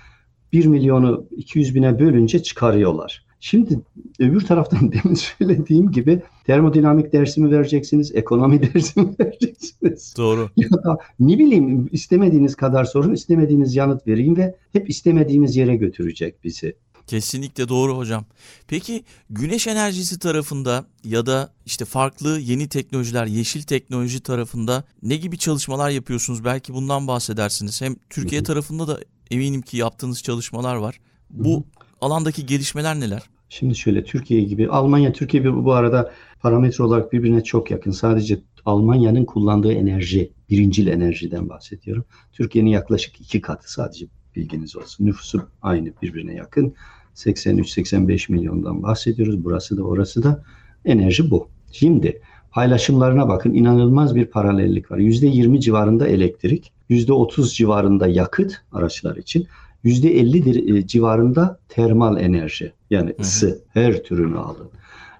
1 0.53 0.65
milyonu 0.65 1.27
200 1.37 1.75
bine 1.75 1.99
bölünce 1.99 2.43
çıkarıyorlar. 2.43 3.25
Şimdi 3.39 3.79
öbür 4.19 4.41
taraftan 4.41 4.91
demin 5.03 5.15
söylediğim 5.15 5.91
gibi 5.91 6.21
termodinamik 6.49 7.13
dersi 7.13 7.41
mi 7.41 7.51
vereceksiniz, 7.51 8.15
ekonomi 8.15 8.61
dersi 8.73 8.99
mi 8.99 9.15
vereceksiniz? 9.19 10.13
Doğru. 10.17 10.49
Ya 10.57 10.69
da 10.71 10.97
ne 11.19 11.39
bileyim 11.39 11.89
istemediğiniz 11.91 12.55
kadar 12.55 12.85
sorun, 12.85 13.13
istemediğiniz 13.13 13.75
yanıt 13.75 14.07
vereyim 14.07 14.37
ve 14.37 14.55
hep 14.73 14.89
istemediğimiz 14.89 15.55
yere 15.55 15.75
götürecek 15.75 16.43
bizi. 16.43 16.75
Kesinlikle 17.07 17.69
doğru 17.69 17.97
hocam. 17.97 18.25
Peki 18.67 19.03
güneş 19.29 19.67
enerjisi 19.67 20.19
tarafında 20.19 20.85
ya 21.03 21.25
da 21.25 21.53
işte 21.65 21.85
farklı 21.85 22.39
yeni 22.39 22.67
teknolojiler, 22.67 23.25
yeşil 23.25 23.61
teknoloji 23.61 24.19
tarafında 24.19 24.83
ne 25.03 25.15
gibi 25.15 25.37
çalışmalar 25.37 25.89
yapıyorsunuz? 25.89 26.45
Belki 26.45 26.73
bundan 26.73 27.07
bahsedersiniz. 27.07 27.81
Hem 27.81 27.95
Türkiye 28.09 28.43
tarafında 28.43 28.87
da 28.87 28.99
eminim 29.31 29.61
ki 29.61 29.77
yaptığınız 29.77 30.23
çalışmalar 30.23 30.75
var. 30.75 30.99
Bu 31.29 31.65
alandaki 32.01 32.45
gelişmeler 32.45 32.99
neler? 32.99 33.21
Şimdi 33.49 33.75
şöyle 33.75 34.03
Türkiye 34.03 34.41
gibi, 34.41 34.69
Almanya, 34.69 35.13
Türkiye 35.13 35.43
bu 35.43 35.73
arada 35.73 36.11
parametre 36.39 36.83
olarak 36.83 37.13
birbirine 37.13 37.43
çok 37.43 37.71
yakın. 37.71 37.91
Sadece 37.91 38.39
Almanya'nın 38.65 39.25
kullandığı 39.25 39.73
enerji, 39.73 40.31
birincil 40.49 40.87
enerjiden 40.87 41.49
bahsediyorum. 41.49 42.05
Türkiye'nin 42.33 42.69
yaklaşık 42.69 43.21
iki 43.21 43.41
katı 43.41 43.71
sadece 43.71 44.05
bilginiz 44.35 44.75
olsun. 44.75 45.05
Nüfusu 45.05 45.41
aynı 45.61 45.89
birbirine 46.01 46.33
yakın. 46.33 46.73
83-85 47.15 48.31
milyondan 48.31 48.83
bahsediyoruz. 48.83 49.43
Burası 49.43 49.77
da 49.77 49.83
orası 49.83 50.23
da 50.23 50.43
enerji 50.85 51.31
bu. 51.31 51.47
Şimdi 51.71 52.21
paylaşımlarına 52.51 53.29
bakın 53.29 53.53
inanılmaz 53.53 54.15
bir 54.15 54.25
paralellik 54.25 54.91
var. 54.91 54.97
%20 54.97 55.59
civarında 55.59 56.07
elektrik, 56.07 56.71
%30 56.89 57.55
civarında 57.55 58.07
yakıt 58.07 58.61
araçlar 58.71 59.15
için, 59.15 59.47
%50 59.83 60.45
dir- 60.45 60.75
e, 60.75 60.87
civarında 60.87 61.59
termal 61.69 62.17
enerji 62.17 62.73
yani 62.89 63.09
hı. 63.09 63.21
ısı 63.21 63.61
her 63.73 64.03
türünü 64.03 64.37
alın. 64.37 64.69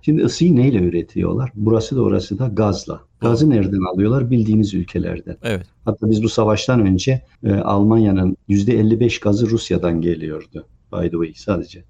Şimdi 0.02 0.24
ısıyı 0.24 0.56
neyle 0.56 0.78
üretiyorlar? 0.78 1.52
Burası 1.56 1.96
da 1.96 2.02
orası 2.02 2.40
da 2.40 2.48
gazla. 2.48 3.02
Gazı 3.20 3.50
nereden 3.50 3.94
alıyorlar? 3.94 4.32
Bildiğiniz 4.32 4.74
ülkelerden. 4.74 5.38
Evet. 5.44 5.66
Hatta 5.86 6.10
biz 6.10 6.24
bu 6.24 6.30
savaştan 6.30 6.82
önce 6.82 7.22
e, 7.44 7.52
Almanya'nın 7.54 8.38
%55 8.50 9.22
gazı 9.22 9.50
Rusya'dan 9.50 10.02
geliyordu. 10.02 10.66
By 10.94 11.04
the 11.04 11.12
way 11.12 11.34
sadece 11.36 11.84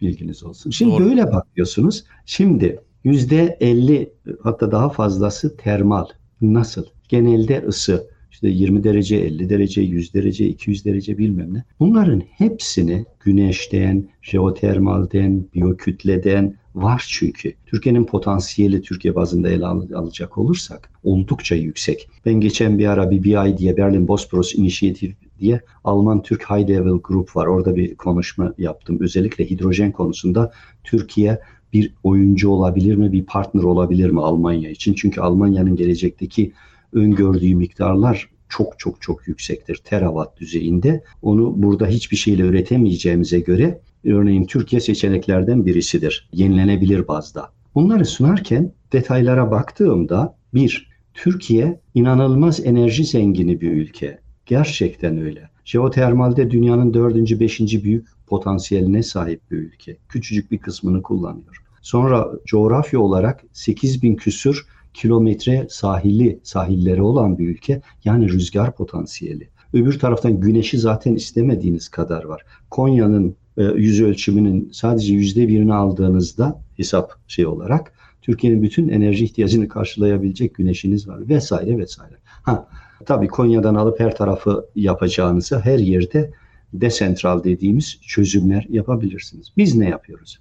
bilginiz 0.00 0.44
olsun. 0.44 0.70
Şimdi 0.70 0.92
Doğru. 0.92 1.04
böyle 1.04 1.32
bakıyorsunuz. 1.32 2.04
Şimdi 2.26 2.80
%50 3.04 4.10
hatta 4.42 4.72
daha 4.72 4.88
fazlası 4.88 5.56
termal. 5.56 6.06
Nasıl? 6.40 6.84
Genelde 7.08 7.64
ısı. 7.68 8.10
İşte 8.30 8.48
20 8.48 8.84
derece, 8.84 9.16
50 9.16 9.48
derece, 9.48 9.80
100 9.80 10.14
derece, 10.14 10.46
200 10.46 10.84
derece 10.84 11.18
bilmem 11.18 11.54
ne. 11.54 11.64
Bunların 11.80 12.20
hepsini 12.20 13.04
güneşten, 13.20 14.08
jeotermalden, 14.22 15.46
biyokütleden 15.54 16.54
var 16.76 17.04
çünkü. 17.08 17.52
Türkiye'nin 17.66 18.04
potansiyeli 18.04 18.82
Türkiye 18.82 19.14
bazında 19.14 19.48
ele 19.48 19.66
al- 19.66 19.92
alacak 19.94 20.38
olursak 20.38 20.90
oldukça 21.04 21.54
yüksek. 21.54 22.08
Ben 22.26 22.34
geçen 22.34 22.78
bir 22.78 22.86
ara 22.86 23.10
BBI 23.10 23.58
diye 23.58 23.76
Berlin 23.76 24.08
Bosporus 24.08 24.54
Initiative 24.54 25.12
diye 25.40 25.60
Alman-Türk 25.84 26.50
High 26.50 26.68
Level 26.68 26.98
Group 27.04 27.36
var. 27.36 27.46
Orada 27.46 27.76
bir 27.76 27.94
konuşma 27.94 28.54
yaptım. 28.58 28.98
Özellikle 29.00 29.50
hidrojen 29.50 29.92
konusunda 29.92 30.52
Türkiye 30.84 31.40
bir 31.72 31.94
oyuncu 32.02 32.50
olabilir 32.50 32.94
mi, 32.94 33.12
bir 33.12 33.24
partner 33.24 33.62
olabilir 33.62 34.10
mi 34.10 34.20
Almanya 34.20 34.70
için? 34.70 34.94
Çünkü 34.94 35.20
Almanya'nın 35.20 35.76
gelecekteki 35.76 36.52
öngördüğü 36.92 37.54
miktarlar 37.54 38.28
çok 38.48 38.78
çok 38.78 39.02
çok 39.02 39.28
yüksektir. 39.28 39.76
Terawatt 39.84 40.40
düzeyinde. 40.40 41.04
Onu 41.22 41.62
burada 41.62 41.86
hiçbir 41.86 42.16
şeyle 42.16 42.42
üretemeyeceğimize 42.42 43.40
göre 43.40 43.80
örneğin 44.12 44.46
Türkiye 44.46 44.80
seçeneklerden 44.80 45.66
birisidir. 45.66 46.28
Yenilenebilir 46.32 47.08
bazda. 47.08 47.52
Bunları 47.74 48.04
sunarken 48.04 48.72
detaylara 48.92 49.50
baktığımda 49.50 50.36
bir, 50.54 50.88
Türkiye 51.14 51.80
inanılmaz 51.94 52.66
enerji 52.66 53.04
zengini 53.04 53.60
bir 53.60 53.70
ülke. 53.70 54.20
Gerçekten 54.46 55.18
öyle. 55.18 55.50
Jeotermalde 55.64 56.50
dünyanın 56.50 56.94
dördüncü, 56.94 57.40
beşinci 57.40 57.84
büyük 57.84 58.06
potansiyeline 58.26 59.02
sahip 59.02 59.50
bir 59.50 59.56
ülke. 59.56 59.96
Küçücük 60.08 60.50
bir 60.50 60.58
kısmını 60.58 61.02
kullanıyor. 61.02 61.62
Sonra 61.82 62.30
coğrafya 62.46 63.00
olarak 63.00 63.44
8 63.52 64.02
bin 64.02 64.16
küsür 64.16 64.66
kilometre 64.94 65.66
sahili, 65.70 66.40
sahilleri 66.42 67.02
olan 67.02 67.38
bir 67.38 67.48
ülke. 67.48 67.82
Yani 68.04 68.28
rüzgar 68.28 68.76
potansiyeli. 68.76 69.48
Öbür 69.72 69.98
taraftan 69.98 70.40
güneşi 70.40 70.78
zaten 70.78 71.14
istemediğiniz 71.14 71.88
kadar 71.88 72.24
var. 72.24 72.42
Konya'nın 72.70 73.36
e, 73.56 73.64
yüz 73.64 74.02
ölçümünün 74.02 74.70
sadece 74.72 75.14
yüzde 75.14 75.48
birini 75.48 75.74
aldığınızda 75.74 76.62
hesap 76.76 77.12
şey 77.28 77.46
olarak 77.46 77.92
Türkiye'nin 78.22 78.62
bütün 78.62 78.88
enerji 78.88 79.24
ihtiyacını 79.24 79.68
karşılayabilecek 79.68 80.54
güneşiniz 80.54 81.08
var 81.08 81.28
vesaire 81.28 81.78
vesaire. 81.78 82.14
Ha 82.42 82.68
tabii 83.06 83.28
Konya'dan 83.28 83.74
alıp 83.74 84.00
her 84.00 84.16
tarafı 84.16 84.66
yapacağınızı 84.74 85.58
her 85.60 85.78
yerde 85.78 86.30
desentral 86.72 87.44
dediğimiz 87.44 87.98
çözümler 88.02 88.66
yapabilirsiniz. 88.68 89.48
Biz 89.56 89.76
ne 89.76 89.88
yapıyoruz? 89.88 90.38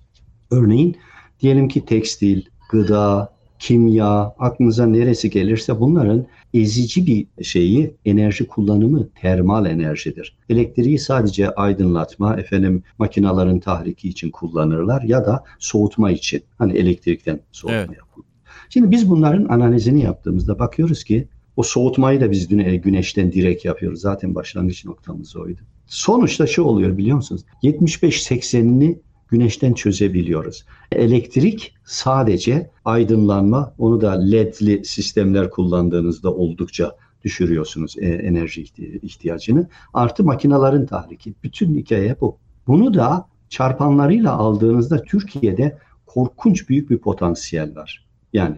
Örneğin 0.52 0.98
diyelim 1.40 1.68
ki 1.68 1.86
tekstil, 1.86 2.42
gıda, 2.72 3.35
kimya, 3.66 4.34
aklınıza 4.40 4.86
neresi 4.86 5.30
gelirse 5.30 5.80
bunların 5.80 6.26
ezici 6.54 7.08
bir 7.08 7.44
şeyi, 7.44 7.96
enerji 8.06 8.48
kullanımı 8.48 9.10
termal 9.10 9.66
enerjidir. 9.66 10.38
Elektriği 10.50 11.00
sadece 11.00 11.50
aydınlatma, 11.50 12.36
efendim 12.36 12.84
makinaların 12.98 13.60
tahriki 13.60 14.10
için 14.10 14.32
kullanırlar 14.32 15.02
ya 15.02 15.26
da 15.26 15.44
soğutma 15.60 16.12
için. 16.12 16.44
Hani 16.58 16.74
elektrikten 16.78 17.40
soğutma 17.52 17.78
evet. 17.78 17.98
yapılır. 17.98 18.26
Şimdi 18.70 18.92
biz 18.92 19.10
bunların 19.10 19.46
analizini 19.46 20.04
yaptığımızda 20.04 20.60
bakıyoruz 20.60 21.04
ki 21.04 21.28
o 21.56 21.64
soğutmayı 21.64 22.22
da 22.22 22.32
biz 22.32 22.48
güneşten 22.84 23.32
direkt 23.32 23.66
yapıyoruz. 23.66 24.02
Zaten 24.02 24.36
başlangıç 24.36 24.86
noktamız 24.86 25.36
oydu. 25.36 25.62
Sonuçta 25.88 26.48
şu 26.48 26.64
oluyor 26.64 26.98
biliyor 26.98 27.16
musunuz? 27.16 27.42
75-80'ini 27.64 28.98
güneşten 29.36 29.74
çözebiliyoruz. 29.74 30.66
Elektrik 30.92 31.76
sadece 31.86 32.72
aydınlanma, 32.86 33.74
onu 33.78 34.02
da 34.02 34.12
ledli 34.12 34.86
sistemler 34.86 35.50
kullandığınızda 35.50 36.34
oldukça 36.34 36.96
düşürüyorsunuz 37.24 37.96
e, 37.98 38.08
enerji 38.08 38.62
ihtiyacını. 39.02 39.70
Artı 39.94 40.24
makinelerin 40.24 40.86
tahriki. 40.86 41.34
Bütün 41.44 41.76
hikaye 41.76 42.16
bu. 42.22 42.38
Bunu 42.68 42.94
da 42.94 43.28
çarpanlarıyla 43.50 44.34
aldığınızda 44.34 45.04
Türkiye'de 45.04 45.78
korkunç 46.06 46.70
büyük 46.70 46.90
bir 46.90 46.98
potansiyel 46.98 47.76
var. 47.76 48.08
Yani 48.34 48.56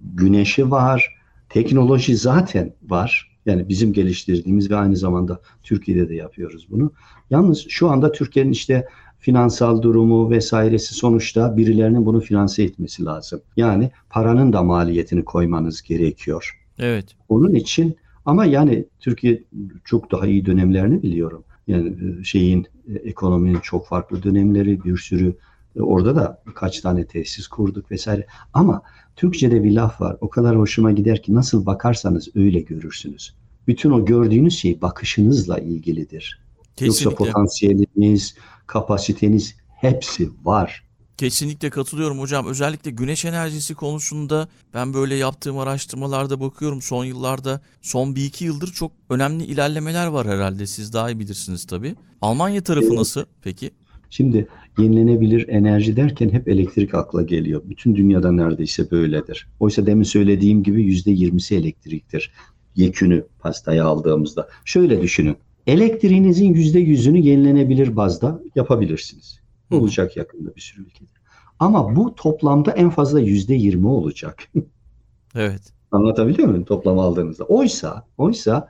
güneşi 0.00 0.70
var, 0.70 1.16
teknoloji 1.48 2.16
zaten 2.16 2.74
var. 2.82 3.38
Yani 3.46 3.68
bizim 3.68 3.92
geliştirdiğimiz 3.92 4.70
ve 4.70 4.76
aynı 4.76 4.96
zamanda 4.96 5.40
Türkiye'de 5.62 6.08
de 6.08 6.14
yapıyoruz 6.14 6.66
bunu. 6.70 6.92
Yalnız 7.30 7.66
şu 7.68 7.90
anda 7.90 8.12
Türkiye'nin 8.12 8.52
işte 8.52 8.88
finansal 9.22 9.82
durumu 9.82 10.30
vesairesi 10.30 10.94
sonuçta 10.94 11.56
birilerinin 11.56 12.06
bunu 12.06 12.20
finanse 12.20 12.62
etmesi 12.62 13.04
lazım. 13.04 13.40
Yani 13.56 13.90
paranın 14.10 14.52
da 14.52 14.62
maliyetini 14.62 15.24
koymanız 15.24 15.82
gerekiyor. 15.82 16.58
Evet. 16.78 17.06
Onun 17.28 17.54
için 17.54 17.96
ama 18.24 18.44
yani 18.44 18.84
Türkiye 19.00 19.42
çok 19.84 20.12
daha 20.12 20.26
iyi 20.26 20.46
dönemlerini 20.46 21.02
biliyorum. 21.02 21.44
Yani 21.66 21.88
e, 21.88 22.24
şeyin 22.24 22.66
e, 22.88 22.92
ekonominin 22.94 23.60
çok 23.60 23.86
farklı 23.86 24.22
dönemleri 24.22 24.84
bir 24.84 24.96
sürü 24.96 25.34
e, 25.76 25.80
orada 25.80 26.16
da 26.16 26.42
kaç 26.54 26.80
tane 26.80 27.06
tesis 27.06 27.46
kurduk 27.46 27.90
vesaire. 27.90 28.26
Ama 28.54 28.82
Türkçe'de 29.16 29.64
bir 29.64 29.72
laf 29.72 30.00
var. 30.00 30.16
O 30.20 30.28
kadar 30.28 30.58
hoşuma 30.58 30.92
gider 30.92 31.22
ki 31.22 31.34
nasıl 31.34 31.66
bakarsanız 31.66 32.28
öyle 32.36 32.60
görürsünüz. 32.60 33.34
Bütün 33.66 33.90
o 33.90 34.04
gördüğünüz 34.04 34.58
şey 34.58 34.82
bakışınızla 34.82 35.58
ilgilidir. 35.58 36.42
Kesinlikle. 36.76 37.04
Yoksa 37.04 37.24
potansiyeliniz, 37.24 38.34
kapasiteniz 38.66 39.56
hepsi 39.80 40.30
var. 40.44 40.84
Kesinlikle 41.16 41.70
katılıyorum 41.70 42.20
hocam. 42.20 42.46
Özellikle 42.46 42.90
güneş 42.90 43.24
enerjisi 43.24 43.74
konusunda 43.74 44.48
ben 44.74 44.94
böyle 44.94 45.14
yaptığım 45.14 45.58
araştırmalarda 45.58 46.40
bakıyorum 46.40 46.82
son 46.82 47.04
yıllarda 47.04 47.60
son 47.82 48.16
bir 48.16 48.24
iki 48.24 48.44
yıldır 48.44 48.72
çok 48.72 48.92
önemli 49.10 49.44
ilerlemeler 49.44 50.06
var 50.06 50.26
herhalde. 50.26 50.66
Siz 50.66 50.92
daha 50.92 51.10
iyi 51.10 51.18
bilirsiniz 51.18 51.66
tabii. 51.66 51.94
Almanya 52.20 52.62
tarafı 52.62 52.86
evet. 52.86 52.98
nasıl 52.98 53.24
peki? 53.42 53.70
Şimdi 54.10 54.48
yenilenebilir 54.78 55.48
enerji 55.48 55.96
derken 55.96 56.28
hep 56.28 56.48
elektrik 56.48 56.94
akla 56.94 57.22
geliyor. 57.22 57.62
Bütün 57.64 57.96
dünyada 57.96 58.32
neredeyse 58.32 58.90
böyledir. 58.90 59.48
Oysa 59.60 59.86
demin 59.86 60.02
söylediğim 60.02 60.62
gibi 60.62 60.82
yüzde 60.82 61.10
yirmisi 61.10 61.56
elektriktir. 61.56 62.32
Yekünü 62.76 63.26
pastaya 63.40 63.84
aldığımızda. 63.84 64.48
Şöyle 64.64 65.02
düşünün. 65.02 65.36
Elektriğinizin 65.66 66.54
yüzde 66.54 66.78
yüzünü 66.78 67.18
yenilenebilir 67.18 67.96
bazda 67.96 68.40
yapabilirsiniz. 68.54 69.40
Olacak 69.70 70.16
yakında 70.16 70.56
bir 70.56 70.60
sürü 70.60 70.82
ülkede. 70.82 71.10
Ama 71.58 71.96
bu 71.96 72.14
toplamda 72.14 72.70
en 72.70 72.90
fazla 72.90 73.20
yüzde 73.20 73.54
yirmi 73.54 73.88
olacak. 73.88 74.42
evet. 75.34 75.62
Anlatabiliyor 75.92 76.48
muyum 76.48 76.64
toplam 76.64 76.98
aldığınızda? 76.98 77.44
Oysa, 77.44 78.06
oysa 78.18 78.68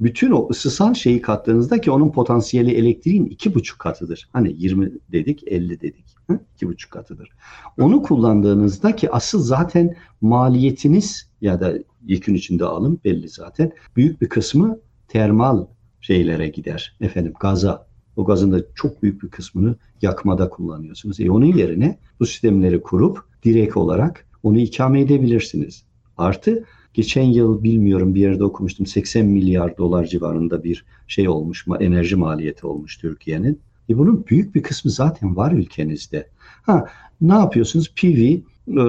bütün 0.00 0.30
o 0.30 0.48
ısısal 0.50 0.94
şeyi 0.94 1.20
kattığınızda 1.20 1.80
ki 1.80 1.90
onun 1.90 2.12
potansiyeli 2.12 2.70
elektriğin 2.70 3.26
iki 3.26 3.54
buçuk 3.54 3.78
katıdır. 3.78 4.28
Hani 4.32 4.54
20 4.58 4.92
dedik 5.12 5.42
50 5.46 5.80
dedik. 5.80 6.04
Hı? 6.30 6.40
iki 6.54 6.68
buçuk 6.68 6.90
katıdır. 6.90 7.30
Onu 7.78 8.02
kullandığınızda 8.02 8.96
ki 8.96 9.10
asıl 9.10 9.42
zaten 9.42 9.96
maliyetiniz 10.20 11.30
ya 11.40 11.60
da 11.60 11.74
yekün 12.06 12.34
içinde 12.34 12.64
alım 12.64 13.00
belli 13.04 13.28
zaten. 13.28 13.72
Büyük 13.96 14.20
bir 14.20 14.28
kısmı 14.28 14.78
termal 15.08 15.66
şeylere 16.04 16.48
gider. 16.48 16.96
Efendim 17.00 17.32
gaza. 17.40 17.86
O 18.16 18.24
gazın 18.24 18.52
da 18.52 18.60
çok 18.74 19.02
büyük 19.02 19.22
bir 19.22 19.28
kısmını 19.28 19.76
yakmada 20.02 20.48
kullanıyorsunuz. 20.48 21.20
E 21.20 21.30
onun 21.30 21.46
yerine 21.46 21.98
bu 22.20 22.26
sistemleri 22.26 22.82
kurup 22.82 23.24
direkt 23.44 23.76
olarak 23.76 24.26
onu 24.42 24.58
ikame 24.58 25.00
edebilirsiniz. 25.00 25.84
Artı 26.16 26.64
geçen 26.94 27.22
yıl 27.22 27.62
bilmiyorum 27.62 28.14
bir 28.14 28.20
yerde 28.20 28.44
okumuştum 28.44 28.86
80 28.86 29.26
milyar 29.26 29.76
dolar 29.76 30.04
civarında 30.04 30.64
bir 30.64 30.84
şey 31.06 31.28
olmuş 31.28 31.66
enerji 31.80 32.16
maliyeti 32.16 32.66
olmuş 32.66 32.98
Türkiye'nin. 32.98 33.60
E 33.88 33.98
bunun 33.98 34.26
büyük 34.26 34.54
bir 34.54 34.62
kısmı 34.62 34.90
zaten 34.90 35.36
var 35.36 35.52
ülkenizde. 35.52 36.28
Ha 36.62 36.86
ne 37.20 37.34
yapıyorsunuz? 37.34 37.94
PV 37.94 38.06
e, 38.06 38.40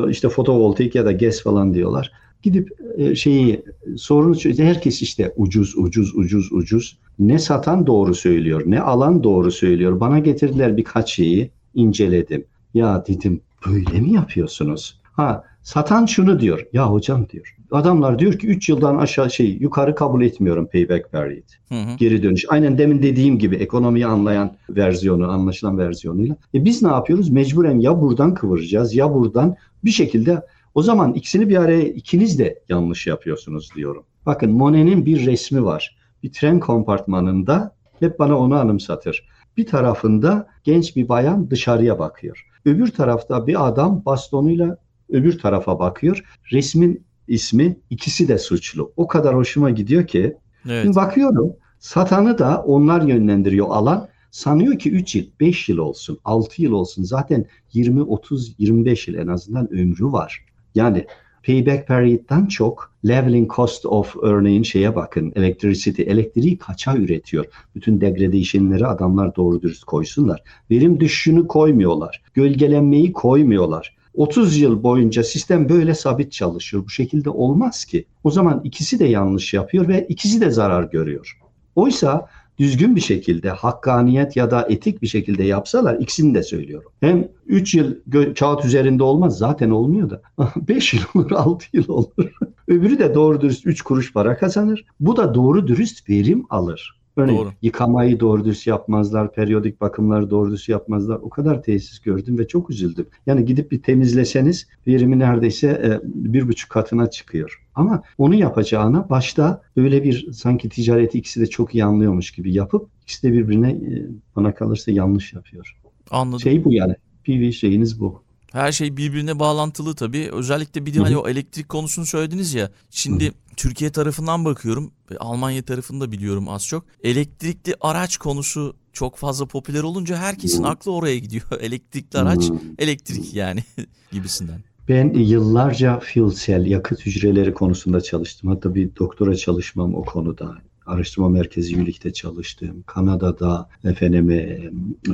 işte 0.10 0.30
fotovoltaik 0.30 0.96
ya 0.96 1.06
da 1.06 1.12
GES 1.12 1.44
falan 1.44 1.74
diyorlar. 1.74 2.12
Gidip 2.46 2.70
e, 2.98 3.16
şeyi 3.16 3.64
sorunu 3.98 4.38
çözüyor. 4.38 4.70
Herkes 4.70 5.02
işte 5.02 5.34
ucuz 5.36 5.78
ucuz 5.78 6.16
ucuz 6.16 6.52
ucuz. 6.52 6.98
Ne 7.20 7.40
satan 7.40 7.88
doğru 7.88 8.16
söylüyor 8.16 8.62
ne 8.66 8.82
alan 8.82 9.24
doğru 9.24 9.52
söylüyor. 9.52 10.00
Bana 10.00 10.20
getirdiler 10.20 10.78
birkaç 10.78 11.14
şeyi 11.14 11.52
inceledim. 11.74 12.46
Ya 12.74 13.06
dedim 13.08 13.42
böyle 13.68 14.02
mi 14.02 14.14
yapıyorsunuz? 14.14 15.00
Ha 15.04 15.44
satan 15.64 16.06
şunu 16.06 16.40
diyor. 16.40 16.66
Ya 16.74 16.92
hocam 16.92 17.30
diyor. 17.30 17.56
Adamlar 17.72 18.20
diyor 18.20 18.34
ki 18.34 18.48
3 18.48 18.70
yıldan 18.70 18.98
aşağı 18.98 19.32
şey 19.32 19.58
yukarı 19.60 19.96
kabul 19.96 20.22
etmiyorum 20.22 20.68
payback 20.74 21.12
period. 21.12 21.50
Hı 21.70 21.76
hı. 21.76 21.98
Geri 21.98 22.24
dönüş. 22.24 22.46
Aynen 22.50 22.78
demin 22.78 23.04
dediğim 23.04 23.40
gibi 23.40 23.56
ekonomiyi 23.56 24.06
anlayan 24.06 24.56
versiyonu, 24.70 25.32
anlaşılan 25.32 25.78
versiyonuyla. 25.78 26.36
E 26.54 26.66
biz 26.66 26.82
ne 26.82 26.90
yapıyoruz? 26.90 27.30
Mecburen 27.30 27.80
ya 27.80 28.02
buradan 28.02 28.34
kıvıracağız 28.34 28.96
ya 28.96 29.14
buradan 29.14 29.56
bir 29.86 29.92
şekilde 29.92 30.42
o 30.76 30.82
zaman 30.82 31.14
ikisini 31.14 31.50
bir 31.50 31.58
araya 31.58 31.88
ikiniz 31.88 32.40
de 32.40 32.64
yanlış 32.70 33.08
yapıyorsunuz 33.08 33.70
diyorum. 33.76 34.04
Bakın 34.26 34.52
Monet'in 34.52 35.06
bir 35.06 35.26
resmi 35.26 35.66
var. 35.66 35.98
Bir 36.24 36.32
tren 36.32 36.60
kompartmanında 36.60 37.76
hep 38.00 38.20
bana 38.20 38.40
onu 38.40 38.56
anımsatır. 38.56 39.28
Bir 39.58 39.66
tarafında 39.66 40.48
genç 40.64 40.96
bir 40.96 41.10
bayan 41.10 41.50
dışarıya 41.50 42.00
bakıyor. 42.00 42.48
Öbür 42.66 42.88
tarafta 42.88 43.48
bir 43.48 43.68
adam 43.68 44.06
bastonuyla 44.06 44.78
öbür 45.10 45.40
tarafa 45.40 45.80
bakıyor. 45.80 46.24
Resmin 46.52 47.06
ismi 47.28 47.78
ikisi 47.90 48.28
de 48.28 48.38
suçlu. 48.38 48.94
O 48.98 49.08
kadar 49.08 49.36
hoşuma 49.36 49.70
gidiyor 49.70 50.08
ki. 50.08 50.38
Evet. 50.66 50.84
Şimdi 50.84 50.96
bakıyorum 50.96 51.54
satanı 51.80 52.38
da 52.38 52.64
onlar 52.68 53.02
yönlendiriyor 53.02 53.68
alan. 53.70 54.08
Sanıyor 54.32 54.80
ki 54.80 54.92
3 54.92 55.16
yıl, 55.16 55.26
5 55.40 55.70
yıl 55.70 55.78
olsun, 55.78 56.20
6 56.26 56.62
yıl 56.62 56.72
olsun. 56.72 57.04
Zaten 57.04 57.46
20, 57.74 58.02
30, 58.02 58.56
25 58.58 59.08
yıl 59.08 59.16
en 59.16 59.28
azından 59.28 59.74
ömrü 59.74 60.06
var. 60.06 60.46
Yani 60.76 61.06
payback 61.46 61.88
period'dan 61.88 62.46
çok 62.46 62.92
leveling 63.08 63.56
cost 63.56 63.86
of 63.86 64.16
örneğin 64.22 64.64
şeye 64.64 64.96
bakın 64.96 65.34
electricity 65.36 66.02
elektriği 66.02 66.58
kaça 66.58 66.96
üretiyor? 66.96 67.46
Bütün 67.76 68.02
degradation'ları 68.02 68.88
adamlar 68.88 69.36
doğru 69.36 69.62
dürüst 69.62 69.84
koysunlar. 69.84 70.44
Verim 70.72 71.00
düşüşünü 71.00 71.48
koymuyorlar. 71.48 72.22
Gölgelenmeyi 72.34 73.14
koymuyorlar. 73.14 73.96
30 74.14 74.58
yıl 74.58 74.84
boyunca 74.84 75.24
sistem 75.24 75.70
böyle 75.70 75.94
sabit 75.94 76.32
çalışıyor. 76.32 76.86
Bu 76.86 76.90
şekilde 76.90 77.30
olmaz 77.30 77.86
ki. 77.86 78.06
O 78.24 78.32
zaman 78.32 78.62
ikisi 78.64 79.00
de 79.00 79.06
yanlış 79.06 79.54
yapıyor 79.54 79.88
ve 79.88 80.06
ikisi 80.10 80.42
de 80.42 80.50
zarar 80.50 80.84
görüyor. 80.84 81.40
Oysa 81.76 82.28
düzgün 82.58 82.96
bir 82.96 83.02
şekilde 83.02 83.50
hakkaniyet 83.50 84.36
ya 84.36 84.52
da 84.52 84.68
etik 84.70 85.02
bir 85.02 85.08
şekilde 85.08 85.44
yapsalar 85.44 85.96
ikisini 86.00 86.36
de 86.36 86.44
söylüyorum. 86.44 86.92
Hem 87.00 87.28
3 87.46 87.76
yıl 87.76 87.96
kağıt 88.40 88.66
üzerinde 88.66 89.04
olmaz 89.04 89.38
zaten 89.38 89.70
olmuyor 89.70 90.10
da 90.10 90.22
5 90.56 90.94
yıl 90.94 91.02
olur 91.16 91.32
6 91.32 91.66
yıl 91.74 91.88
olur. 91.88 92.12
Öbürü 92.68 93.00
de 93.00 93.16
doğru 93.16 93.42
dürüst 93.42 93.66
3 93.66 93.82
kuruş 93.82 94.14
para 94.14 94.38
kazanır. 94.38 94.86
Bu 95.00 95.18
da 95.18 95.36
doğru 95.36 95.68
dürüst 95.68 96.10
verim 96.10 96.46
alır. 96.50 97.00
Örneğin 97.18 97.40
doğru. 97.40 97.52
yıkamayı 97.62 98.20
doğru 98.20 98.46
düz 98.46 98.68
yapmazlar, 98.68 99.34
periyodik 99.34 99.82
bakımları 99.82 100.30
doğru 100.30 100.52
düz 100.52 100.70
yapmazlar. 100.70 101.16
O 101.16 101.30
kadar 101.30 101.64
tesis 101.64 102.00
gördüm 102.00 102.38
ve 102.38 102.48
çok 102.48 102.70
üzüldüm. 102.70 103.08
Yani 103.26 103.46
gidip 103.46 103.72
bir 103.72 103.82
temizleseniz 103.82 104.68
verimi 104.88 105.20
neredeyse 105.20 105.68
e, 105.68 106.00
bir 106.06 106.48
buçuk 106.48 106.70
katına 106.70 107.10
çıkıyor. 107.10 107.66
Ama 107.76 108.04
onu 108.18 108.36
yapacağına 108.36 109.10
başta 109.10 109.62
böyle 109.78 110.04
bir 110.04 110.32
sanki 110.32 110.70
ticareti 110.70 111.18
ikisi 111.18 111.42
de 111.42 111.48
çok 111.48 111.76
iyi 111.76 111.86
anlıyormuş 111.86 112.32
gibi 112.32 112.54
yapıp 112.54 112.90
ikisi 113.02 113.28
de 113.28 113.34
birbirine 113.34 113.72
e, 113.72 114.08
bana 114.36 114.56
kalırsa 114.56 114.92
yanlış 114.92 115.34
yapıyor. 115.34 115.78
Anladım. 116.12 116.40
Şey 116.40 116.66
bu 116.66 116.74
yani. 116.74 116.96
PV 117.24 117.52
şeyiniz 117.52 118.00
bu. 118.00 118.25
Her 118.56 118.72
şey 118.72 118.98
birbirine 118.98 119.40
bağlantılı 119.40 119.96
tabii. 119.96 120.30
Özellikle 120.32 120.86
bir 120.86 120.94
de 120.94 121.00
hani 121.00 121.18
o 121.18 121.28
elektrik 121.30 121.70
konusunu 121.70 122.06
söylediniz 122.06 122.54
ya. 122.54 122.72
Şimdi. 122.90 123.32
Türkiye 123.58 123.92
tarafından 123.92 124.46
bakıyorum 124.46 124.92
ve 125.12 125.18
Almanya 125.18 125.62
tarafını 125.62 126.02
da 126.02 126.12
biliyorum 126.12 126.50
az 126.50 126.68
çok. 126.68 126.86
Elektrikli 127.04 127.74
araç 127.82 128.18
konusu 128.18 128.76
çok 128.94 129.18
fazla 129.18 129.46
popüler 129.46 129.84
olunca 129.84 130.18
herkesin 130.18 130.64
aklı 130.64 130.92
oraya 130.92 131.20
gidiyor. 131.20 131.44
Elektrikli 131.60 132.18
araç, 132.18 132.52
elektrik 132.80 133.34
yani 133.34 133.64
gibisinden. 134.12 134.64
Ben 134.90 135.14
yıllarca 135.14 136.00
fuel 136.00 136.32
cell 136.32 136.66
yakıt 136.66 137.06
hücreleri 137.06 137.54
konusunda 137.54 138.02
çalıştım. 138.02 138.50
Hatta 138.50 138.76
bir 138.76 138.96
doktora 138.96 139.36
çalışmam 139.36 139.96
o 139.96 140.06
konuda 140.06 140.58
araştırma 140.86 141.30
merkezi 141.30 141.76
Yülik'te 141.76 142.14
çalıştım. 142.14 142.84
Kanada'da, 142.88 143.70
efendim, 143.84 144.28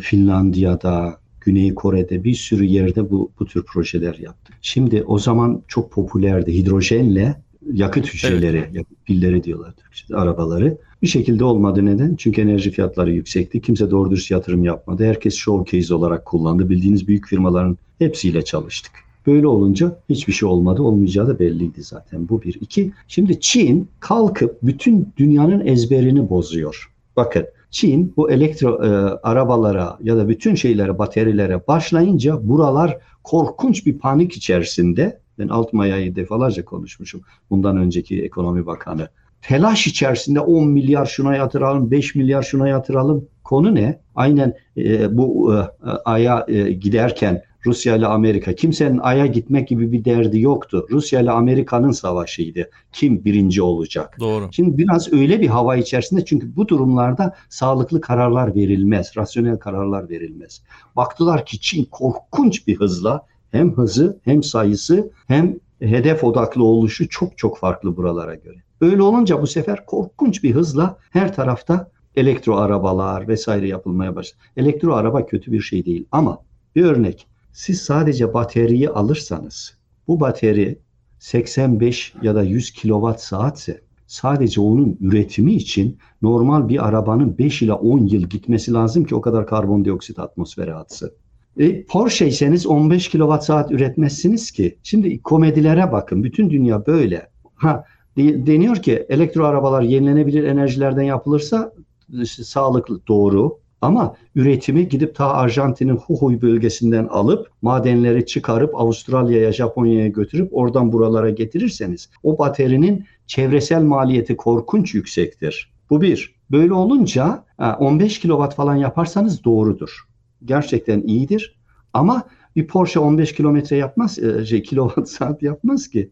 Finlandiya'da, 0.01 1.21
Güney 1.41 1.75
Kore'de 1.75 2.23
bir 2.23 2.33
sürü 2.33 2.65
yerde 2.65 3.09
bu, 3.09 3.31
bu 3.39 3.45
tür 3.45 3.63
projeler 3.63 4.15
yaptık. 4.15 4.55
Şimdi 4.61 5.03
o 5.03 5.19
zaman 5.19 5.61
çok 5.67 5.91
popülerdi 5.91 6.53
hidrojenle 6.53 7.35
yakıt 7.73 8.13
hücreleri, 8.13 8.57
evet. 8.57 8.75
yakıt 8.75 9.05
pilleri 9.05 9.43
diyorlar 9.43 9.71
Türkçe'de, 9.71 10.15
arabaları. 10.15 10.77
Bir 11.01 11.07
şekilde 11.07 11.43
olmadı 11.43 11.85
neden? 11.85 12.15
Çünkü 12.15 12.41
enerji 12.41 12.71
fiyatları 12.71 13.11
yüksekti. 13.11 13.61
Kimse 13.61 13.91
doğru 13.91 14.11
dürüst 14.11 14.31
yatırım 14.31 14.63
yapmadı. 14.63 15.05
Herkes 15.05 15.35
showcase 15.35 15.93
olarak 15.93 16.25
kullandı. 16.25 16.69
Bildiğiniz 16.69 17.07
büyük 17.07 17.27
firmaların 17.27 17.77
hepsiyle 17.99 18.41
çalıştık. 18.41 18.91
Böyle 19.27 19.47
olunca 19.47 19.99
hiçbir 20.09 20.33
şey 20.33 20.49
olmadı. 20.49 20.81
Olmayacağı 20.81 21.27
da 21.27 21.39
belliydi 21.39 21.83
zaten. 21.83 22.29
Bu 22.29 22.41
bir. 22.41 22.57
iki. 22.61 22.91
Şimdi 23.07 23.39
Çin 23.39 23.87
kalkıp 23.99 24.57
bütün 24.63 25.09
dünyanın 25.17 25.65
ezberini 25.65 26.29
bozuyor. 26.29 26.91
Bakın 27.15 27.45
Çin 27.71 28.13
bu 28.17 28.31
elektro 28.31 28.85
e, 28.85 28.87
arabalara 29.23 29.97
ya 30.03 30.17
da 30.17 30.27
bütün 30.27 30.55
şeylere, 30.55 30.97
batarilere 30.99 31.67
başlayınca 31.67 32.49
buralar 32.49 32.97
korkunç 33.23 33.85
bir 33.85 33.99
panik 33.99 34.33
içerisinde. 34.33 35.21
Ben 35.39 35.47
Altmaya'yı 35.47 36.15
defalarca 36.15 36.65
konuşmuşum. 36.65 37.21
Bundan 37.49 37.77
önceki 37.77 38.23
ekonomi 38.23 38.65
bakanı. 38.65 39.09
Telaş 39.41 39.87
içerisinde 39.87 40.39
10 40.39 40.67
milyar 40.67 41.05
şuna 41.05 41.35
yatıralım, 41.35 41.91
5 41.91 42.15
milyar 42.15 42.43
şuna 42.43 42.67
yatıralım. 42.67 43.27
Konu 43.43 43.75
ne? 43.75 43.99
Aynen 44.15 44.53
e, 44.77 45.17
bu 45.17 45.55
e, 45.55 45.57
aya 46.05 46.45
e, 46.47 46.71
giderken 46.71 47.43
Rusya 47.65 47.95
ile 47.95 48.07
Amerika. 48.07 48.55
Kimsenin 48.55 48.97
Ay'a 48.97 49.25
gitmek 49.25 49.67
gibi 49.67 49.91
bir 49.91 50.05
derdi 50.05 50.41
yoktu. 50.41 50.87
Rusya 50.91 51.21
ile 51.21 51.31
Amerika'nın 51.31 51.91
savaşıydı. 51.91 52.69
Kim 52.91 53.25
birinci 53.25 53.61
olacak? 53.61 54.17
Doğru. 54.19 54.49
Şimdi 54.51 54.77
biraz 54.77 55.13
öyle 55.13 55.41
bir 55.41 55.47
hava 55.47 55.75
içerisinde 55.75 56.25
çünkü 56.25 56.55
bu 56.55 56.67
durumlarda 56.67 57.35
sağlıklı 57.49 58.01
kararlar 58.01 58.55
verilmez. 58.55 59.11
Rasyonel 59.17 59.57
kararlar 59.57 60.09
verilmez. 60.09 60.61
Baktılar 60.95 61.45
ki 61.45 61.59
Çin 61.59 61.85
korkunç 61.85 62.67
bir 62.67 62.79
hızla 62.79 63.25
hem 63.51 63.77
hızı 63.77 64.19
hem 64.23 64.43
sayısı 64.43 65.11
hem 65.27 65.55
hedef 65.79 66.23
odaklı 66.23 66.63
oluşu 66.63 67.09
çok 67.09 67.37
çok 67.37 67.57
farklı 67.57 67.97
buralara 67.97 68.35
göre. 68.35 68.57
Öyle 68.81 69.01
olunca 69.01 69.41
bu 69.41 69.47
sefer 69.47 69.85
korkunç 69.85 70.43
bir 70.43 70.51
hızla 70.55 70.97
her 71.09 71.35
tarafta 71.35 71.91
elektro 72.15 72.55
arabalar 72.55 73.27
vesaire 73.27 73.67
yapılmaya 73.67 74.15
başladı. 74.15 74.43
Elektro 74.57 74.93
araba 74.93 75.25
kötü 75.25 75.51
bir 75.51 75.61
şey 75.61 75.85
değil 75.85 76.05
ama 76.11 76.39
bir 76.75 76.83
örnek 76.83 77.27
siz 77.53 77.81
sadece 77.81 78.33
bataryayı 78.33 78.93
alırsanız 78.93 79.77
bu 80.07 80.19
batarya 80.19 80.75
85 81.19 82.13
ya 82.21 82.35
da 82.35 82.43
100 82.43 82.71
kilowatt 82.71 83.21
saatse 83.21 83.81
sadece 84.07 84.61
onun 84.61 84.97
üretimi 85.01 85.53
için 85.53 85.97
normal 86.21 86.69
bir 86.69 86.87
arabanın 86.87 87.37
5 87.37 87.61
ila 87.61 87.75
10 87.75 88.07
yıl 88.07 88.23
gitmesi 88.23 88.73
lazım 88.73 89.03
ki 89.03 89.15
o 89.15 89.21
kadar 89.21 89.47
karbondioksit 89.47 90.19
atmosfere 90.19 90.73
atsın. 90.73 91.11
E, 91.57 91.85
Porsche'yseniz 91.85 92.67
15 92.67 93.09
kilowatt 93.09 93.43
saat 93.43 93.71
üretmezsiniz 93.71 94.51
ki. 94.51 94.77
Şimdi 94.83 95.21
komedilere 95.21 95.91
bakın. 95.91 96.23
Bütün 96.23 96.49
dünya 96.49 96.85
böyle. 96.85 97.29
Ha 97.55 97.85
deniyor 98.17 98.75
ki 98.75 99.05
elektro 99.09 99.45
arabalar 99.45 99.81
yenilenebilir 99.81 100.43
enerjilerden 100.43 101.03
yapılırsa 101.03 101.73
işte, 102.21 102.43
sağlıklı 102.43 103.07
doğru 103.07 103.59
ama 103.81 104.15
üretimi 104.35 104.89
gidip 104.89 105.15
ta 105.15 105.33
Arjantin'in 105.33 105.99
Jujuy 106.07 106.41
bölgesinden 106.41 107.07
alıp 107.07 107.47
madenleri 107.61 108.25
çıkarıp 108.25 108.75
Avustralya'ya, 108.75 109.51
Japonya'ya 109.51 110.07
götürüp 110.07 110.49
oradan 110.51 110.91
buralara 110.91 111.29
getirirseniz 111.29 112.09
o 112.23 112.37
baterinin 112.37 113.05
çevresel 113.27 113.83
maliyeti 113.83 114.37
korkunç 114.37 114.93
yüksektir. 114.93 115.71
Bu 115.89 116.01
bir. 116.01 116.35
Böyle 116.51 116.73
olunca 116.73 117.43
15 117.79 118.19
kilowatt 118.19 118.55
falan 118.55 118.75
yaparsanız 118.75 119.43
doğrudur. 119.43 120.07
Gerçekten 120.45 121.01
iyidir. 121.01 121.55
Ama 121.93 122.23
bir 122.55 122.67
Porsche 122.67 122.99
15 122.99 123.33
kilometre 123.35 123.75
yapmaz, 123.75 124.19
e, 124.19 124.45
şey, 124.45 124.63
kilowatt 124.63 125.09
saat 125.09 125.43
yapmaz 125.43 125.87
ki. 125.87 126.09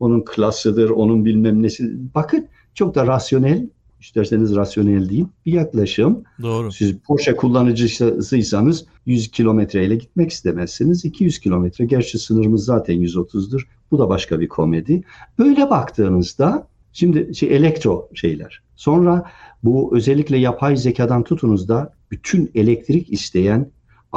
Onun 0.00 0.24
klasıdır, 0.24 0.90
onun 0.90 1.24
bilmem 1.24 1.62
nesi. 1.62 1.92
Bakın 2.14 2.48
çok 2.74 2.94
da 2.94 3.06
rasyonel 3.06 3.68
isterseniz 4.00 4.56
rasyonel 4.56 5.08
diyeyim 5.08 5.28
bir 5.46 5.52
yaklaşım. 5.52 6.24
Doğru. 6.42 6.72
Siz 6.72 6.98
Porsche 6.98 7.36
kullanıcısıysanız 7.36 8.86
100 9.06 9.30
kilometreyle 9.30 9.96
gitmek 9.96 10.30
istemezsiniz. 10.30 11.04
200 11.04 11.38
kilometre. 11.38 11.84
Gerçi 11.84 12.18
sınırımız 12.18 12.64
zaten 12.64 12.94
130'dur. 12.94 13.60
Bu 13.90 13.98
da 13.98 14.08
başka 14.08 14.40
bir 14.40 14.48
komedi. 14.48 15.02
Böyle 15.38 15.70
baktığınızda 15.70 16.68
şimdi 16.92 17.34
şey 17.34 17.56
elektro 17.56 18.08
şeyler. 18.14 18.62
Sonra 18.76 19.30
bu 19.62 19.96
özellikle 19.96 20.36
yapay 20.36 20.76
zekadan 20.76 21.22
tutunuz 21.22 21.68
da 21.68 21.94
bütün 22.10 22.50
elektrik 22.54 23.12
isteyen 23.12 23.70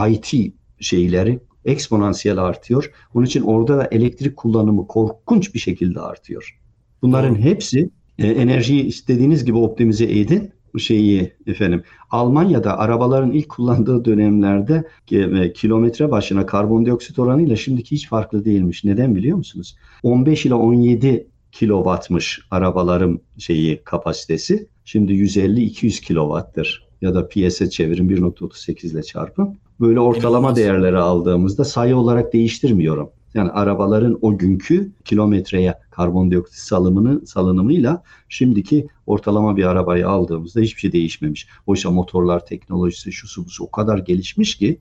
IT 0.10 0.54
şeyleri 0.80 1.40
eksponansiyel 1.66 2.38
artıyor. 2.38 2.92
Onun 3.14 3.26
için 3.26 3.42
orada 3.42 3.78
da 3.78 3.88
elektrik 3.92 4.38
kullanımı 4.38 4.88
korkunç 4.88 5.54
bir 5.54 5.60
şekilde 5.60 6.00
artıyor. 6.00 6.60
Bunların 7.02 7.36
Doğru. 7.36 7.44
hepsi 7.44 7.90
e, 8.20 8.28
enerjiyi 8.28 8.84
istediğiniz 8.84 9.46
gibi 9.46 9.58
optimize 9.58 10.06
edin 10.06 10.52
şeyi 10.80 11.34
efendim 11.48 11.84
Almanya'da 12.10 12.80
arabaların 12.80 13.32
ilk 13.32 13.50
kullandığı 13.50 14.06
dönemlerde 14.06 14.84
e, 15.12 15.54
kilometre 15.54 16.12
başına 16.12 16.46
karbondioksit 16.46 17.20
oranıyla 17.20 17.56
şimdiki 17.56 17.96
hiç 17.96 18.08
farklı 18.08 18.46
değilmiş. 18.46 18.84
Neden 18.84 19.16
biliyor 19.16 19.38
musunuz? 19.38 19.76
15 20.04 20.46
ile 20.46 20.54
17 20.54 21.28
kilowattmış 21.52 22.40
arabaların 22.52 23.20
şeyi 23.38 23.84
kapasitesi. 23.84 24.68
Şimdi 24.86 25.14
150-200 25.14 26.02
kilowattır 26.02 26.88
ya 27.02 27.16
da 27.16 27.28
piyasa 27.28 27.70
çevirin 27.70 28.10
1.38 28.10 28.88
ile 28.92 29.04
çarpın. 29.04 29.58
Böyle 29.80 30.00
ortalama 30.00 30.56
değerleri 30.56 30.98
aldığımızda 30.98 31.66
sayı 31.66 31.98
olarak 31.98 32.34
değiştirmiyorum. 32.34 33.10
Yani 33.34 33.50
arabaların 33.52 34.20
o 34.22 34.38
günkü 34.38 34.92
kilometreye 35.06 35.76
karbondioksit 35.92 36.60
salımını 36.60 37.28
salınımıyla 37.28 38.04
şimdiki 38.30 38.88
ortalama 39.08 39.58
bir 39.58 39.64
arabayı 39.64 40.10
aldığımızda 40.10 40.62
hiçbir 40.62 40.80
şey 40.80 40.92
değişmemiş. 40.92 41.48
Oysa 41.68 41.92
motorlar 41.92 42.46
teknolojisi 42.46 43.12
şu 43.12 43.28
su 43.28 43.64
o 43.64 43.72
kadar 43.72 43.98
gelişmiş 43.98 44.56
ki 44.56 44.80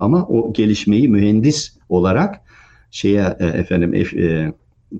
ama 0.00 0.26
o 0.26 0.52
gelişmeyi 0.52 1.08
mühendis 1.08 1.76
olarak 1.88 2.40
şeye 2.90 3.36
e, 3.40 3.46
efendim 3.46 3.94
e, 3.94 4.52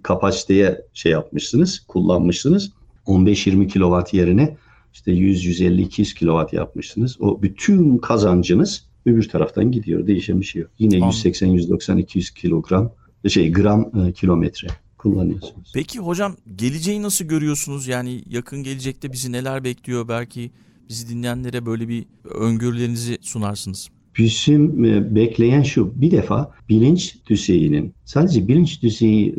kapasiteye 0.02 0.82
şey 0.92 1.12
yapmışsınız, 1.12 1.80
kullanmışsınız. 1.88 2.72
15-20 3.06 3.68
kilowatt 3.68 4.14
yerine 4.14 4.56
işte 4.92 5.12
100 5.12 5.44
150 5.44 5.82
200 5.82 6.14
kilowatt 6.14 6.52
yapmışsınız. 6.52 7.20
O 7.20 7.42
bütün 7.42 7.98
kazancınız 7.98 8.86
öbür 9.06 9.28
taraftan 9.28 9.72
gidiyor. 9.72 10.06
Değişen 10.06 10.40
bir 10.40 10.46
şey 10.46 10.62
yok. 10.62 10.70
Yine 10.78 11.06
180, 11.06 11.46
190, 11.46 11.98
200 11.98 12.30
kilogram 12.30 12.92
şey 13.28 13.52
gram 13.52 14.06
e, 14.06 14.12
kilometre 14.12 14.68
kullanıyorsunuz. 14.98 15.72
Peki 15.74 15.98
hocam 15.98 16.36
geleceği 16.56 17.02
nasıl 17.02 17.24
görüyorsunuz? 17.24 17.88
Yani 17.88 18.22
yakın 18.26 18.62
gelecekte 18.62 19.12
bizi 19.12 19.32
neler 19.32 19.64
bekliyor? 19.64 20.08
Belki 20.08 20.50
bizi 20.88 21.08
dinleyenlere 21.08 21.66
böyle 21.66 21.88
bir 21.88 22.04
öngörülerinizi 22.24 23.18
sunarsınız. 23.20 23.88
bizim 24.18 24.84
e, 24.84 25.14
bekleyen 25.14 25.62
şu 25.62 26.00
bir 26.00 26.10
defa 26.10 26.52
bilinç 26.68 27.16
düzeyinin 27.26 27.94
sadece 28.04 28.48
bilinç 28.48 28.82
düzeyi 28.82 29.34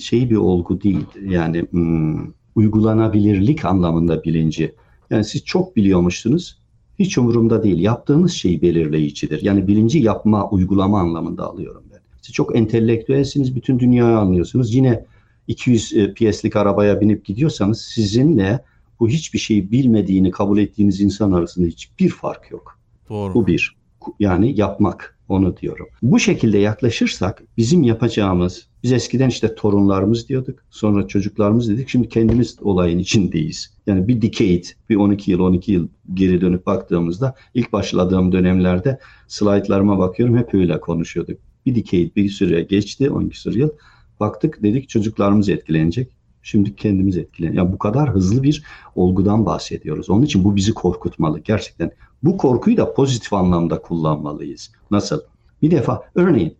şey 0.00 0.30
bir 0.30 0.36
olgu 0.36 0.82
değil 0.82 1.06
yani 1.28 1.64
hmm, 1.70 2.32
uygulanabilirlik 2.54 3.64
anlamında 3.64 4.24
bilinci. 4.24 4.74
Yani 5.10 5.24
siz 5.24 5.44
çok 5.44 5.76
biliyormuşsunuz 5.76 6.58
hiç 6.98 7.18
umurumda 7.18 7.62
değil. 7.62 7.78
Yaptığınız 7.78 8.32
şey 8.32 8.62
belirleyicidir. 8.62 9.42
Yani 9.42 9.66
bilinci 9.66 9.98
yapma, 9.98 10.50
uygulama 10.50 11.00
anlamında 11.00 11.46
alıyorum 11.46 11.82
ben. 11.92 12.00
Siz 12.22 12.34
çok 12.34 12.56
entelektüelsiniz, 12.56 13.56
bütün 13.56 13.78
dünyayı 13.78 14.16
anlıyorsunuz. 14.16 14.74
Yine 14.74 15.04
200 15.48 15.96
e, 15.96 16.14
piyeslik 16.14 16.56
arabaya 16.56 17.00
binip 17.00 17.24
gidiyorsanız 17.24 17.80
sizinle 17.80 18.64
bu 19.00 19.08
hiçbir 19.08 19.38
şeyi 19.38 19.70
bilmediğini 19.70 20.30
kabul 20.30 20.58
ettiğiniz 20.58 21.00
insan 21.00 21.32
arasında 21.32 21.66
hiçbir 21.66 22.08
fark 22.08 22.50
yok. 22.50 22.78
Doğru. 23.08 23.34
Bu 23.34 23.46
bir. 23.46 23.76
Yani 24.20 24.60
yapmak 24.60 25.15
onu 25.28 25.56
diyorum. 25.56 25.86
Bu 26.02 26.18
şekilde 26.18 26.58
yaklaşırsak 26.58 27.42
bizim 27.56 27.82
yapacağımız 27.82 28.68
biz 28.86 28.92
eskiden 28.92 29.28
işte 29.28 29.54
torunlarımız 29.54 30.28
diyorduk. 30.28 30.58
Sonra 30.70 31.08
çocuklarımız 31.08 31.68
dedik. 31.68 31.88
Şimdi 31.88 32.08
kendimiz 32.08 32.56
olayın 32.62 32.98
içindeyiz. 32.98 33.76
Yani 33.86 34.08
bir 34.08 34.22
decade, 34.22 34.62
bir 34.90 34.96
12 34.96 35.30
yıl, 35.30 35.40
12 35.40 35.72
yıl 35.72 35.88
geri 36.14 36.40
dönüp 36.40 36.66
baktığımızda 36.66 37.34
ilk 37.54 37.72
başladığım 37.72 38.32
dönemlerde 38.32 38.98
slaytlarıma 39.28 39.98
bakıyorum 39.98 40.36
hep 40.36 40.54
öyle 40.54 40.80
konuşuyorduk. 40.80 41.38
Bir 41.66 41.74
decade, 41.74 42.14
bir 42.16 42.28
süre 42.28 42.62
geçti, 42.62 43.10
12 43.10 43.40
süre 43.40 43.58
yıl. 43.58 43.70
Baktık 44.20 44.62
dedik 44.62 44.88
çocuklarımız 44.88 45.48
etkilenecek. 45.48 46.12
Şimdi 46.42 46.76
kendimiz 46.76 47.16
etkilen. 47.16 47.52
Ya 47.52 47.72
bu 47.72 47.78
kadar 47.78 48.14
hızlı 48.14 48.42
bir 48.42 48.62
olgudan 48.94 49.46
bahsediyoruz. 49.46 50.10
Onun 50.10 50.22
için 50.22 50.44
bu 50.44 50.56
bizi 50.56 50.72
korkutmalı 50.74 51.40
gerçekten. 51.40 51.90
Bu 52.26 52.36
korkuyu 52.36 52.76
da 52.76 52.94
pozitif 52.94 53.32
anlamda 53.32 53.82
kullanmalıyız. 53.82 54.70
Nasıl? 54.90 55.20
Bir 55.62 55.70
defa 55.70 56.02
örneğin 56.14 56.56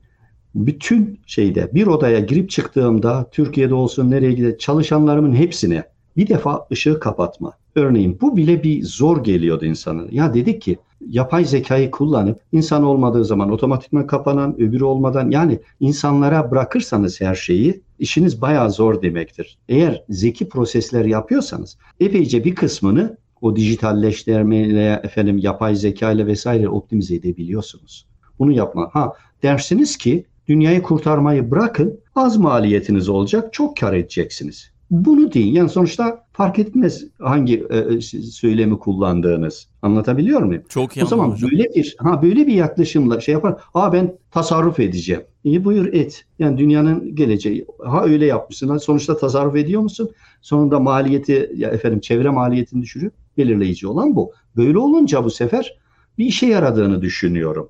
bütün 0.54 1.20
şeyde 1.26 1.70
bir 1.74 1.86
odaya 1.86 2.20
girip 2.20 2.50
çıktığımda 2.50 3.28
Türkiye'de 3.32 3.74
olsun 3.74 4.10
nereye 4.10 4.32
gider 4.32 4.58
çalışanlarımın 4.58 5.32
hepsine 5.32 5.84
bir 6.16 6.26
defa 6.28 6.66
ışığı 6.72 7.00
kapatma. 7.00 7.52
Örneğin 7.74 8.18
bu 8.20 8.36
bile 8.36 8.62
bir 8.62 8.82
zor 8.82 9.24
geliyordu 9.24 9.64
insanın. 9.64 10.08
Ya 10.10 10.34
dedik 10.34 10.62
ki 10.62 10.78
yapay 11.08 11.44
zekayı 11.44 11.90
kullanıp 11.90 12.40
insan 12.52 12.84
olmadığı 12.84 13.24
zaman 13.24 13.50
otomatikman 13.50 14.06
kapanan 14.06 14.60
öbürü 14.60 14.84
olmadan 14.84 15.30
yani 15.30 15.60
insanlara 15.80 16.50
bırakırsanız 16.50 17.20
her 17.20 17.34
şeyi 17.34 17.82
işiniz 17.98 18.40
bayağı 18.40 18.70
zor 18.70 19.02
demektir. 19.02 19.58
Eğer 19.68 20.04
zeki 20.08 20.48
prosesler 20.48 21.04
yapıyorsanız 21.04 21.78
epeyce 22.00 22.44
bir 22.44 22.54
kısmını 22.54 23.16
o 23.40 23.56
dijitalleştirmeyle 23.56 25.00
efendim 25.04 25.38
yapay 25.38 25.74
zeka 25.74 26.12
ile 26.12 26.26
vesaire 26.26 26.68
optimize 26.68 27.14
edebiliyorsunuz. 27.14 28.06
Bunu 28.38 28.52
yapma. 28.52 28.90
Ha 28.92 29.12
dersiniz 29.42 29.96
ki 29.96 30.24
dünyayı 30.48 30.82
kurtarmayı 30.82 31.50
bırakın 31.50 32.00
az 32.14 32.36
maliyetiniz 32.36 33.08
olacak 33.08 33.52
çok 33.52 33.76
kar 33.76 33.92
edeceksiniz. 33.92 34.70
Bunu 34.90 35.32
deyin. 35.32 35.54
Yani 35.54 35.68
sonuçta 35.68 36.24
fark 36.32 36.58
etmez 36.58 37.04
hangi 37.18 37.66
e, 37.70 38.00
söylemi 38.22 38.78
kullandığınız. 38.78 39.68
Anlatabiliyor 39.82 40.42
muyum? 40.42 40.62
Çok 40.68 40.96
iyi 40.96 41.04
O 41.04 41.06
zaman 41.06 41.30
hocam. 41.30 41.50
böyle 41.50 41.64
bir 41.74 41.96
ha 41.98 42.22
böyle 42.22 42.46
bir 42.46 42.54
yaklaşımla 42.54 43.20
şey 43.20 43.32
yapar. 43.32 43.54
Ha 43.72 43.92
ben 43.92 44.18
tasarruf 44.30 44.80
edeceğim. 44.80 45.22
İyi 45.44 45.64
buyur 45.64 45.92
et. 45.92 46.24
Yani 46.38 46.58
dünyanın 46.58 47.14
geleceği. 47.14 47.66
Ha 47.84 48.04
öyle 48.04 48.26
yapmışsın. 48.26 48.68
Ha, 48.68 48.78
sonuçta 48.78 49.16
tasarruf 49.18 49.56
ediyor 49.56 49.82
musun? 49.82 50.10
Sonunda 50.42 50.80
maliyeti 50.80 51.50
ya 51.56 51.70
efendim 51.70 52.00
çevre 52.00 52.30
maliyetini 52.30 52.82
düşürüp 52.82 53.12
belirleyici 53.38 53.86
olan 53.86 54.16
bu. 54.16 54.32
Böyle 54.56 54.78
olunca 54.78 55.24
bu 55.24 55.30
sefer 55.30 55.78
bir 56.18 56.24
işe 56.24 56.46
yaradığını 56.46 57.02
düşünüyorum. 57.02 57.68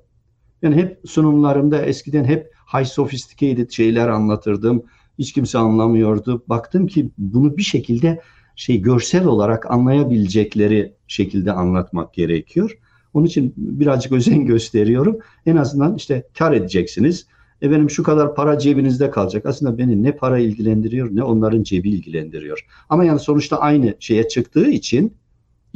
Yani 0.61 0.75
hep 0.75 0.99
sunumlarımda 1.05 1.81
eskiden 1.81 2.23
hep 2.23 2.51
high 2.73 2.85
sophisticated 2.85 3.69
şeyler 3.69 4.07
anlatırdım. 4.07 4.83
Hiç 5.19 5.33
kimse 5.33 5.57
anlamıyordu. 5.57 6.43
Baktım 6.47 6.87
ki 6.87 7.09
bunu 7.17 7.57
bir 7.57 7.63
şekilde 7.63 8.21
şey 8.55 8.81
görsel 8.81 9.25
olarak 9.25 9.71
anlayabilecekleri 9.71 10.93
şekilde 11.07 11.51
anlatmak 11.51 12.13
gerekiyor. 12.13 12.77
Onun 13.13 13.25
için 13.25 13.53
birazcık 13.57 14.11
özen 14.11 14.45
gösteriyorum. 14.45 15.19
En 15.45 15.55
azından 15.55 15.95
işte 15.95 16.23
kar 16.37 16.53
edeceksiniz. 16.53 17.27
Efendim 17.61 17.89
şu 17.89 18.03
kadar 18.03 18.35
para 18.35 18.59
cebinizde 18.59 19.11
kalacak. 19.11 19.45
Aslında 19.45 19.77
beni 19.77 20.03
ne 20.03 20.11
para 20.11 20.39
ilgilendiriyor 20.39 21.15
ne 21.15 21.23
onların 21.23 21.63
cebi 21.63 21.89
ilgilendiriyor. 21.89 22.65
Ama 22.89 23.05
yani 23.05 23.19
sonuçta 23.19 23.59
aynı 23.59 23.95
şeye 23.99 24.27
çıktığı 24.27 24.69
için 24.69 25.13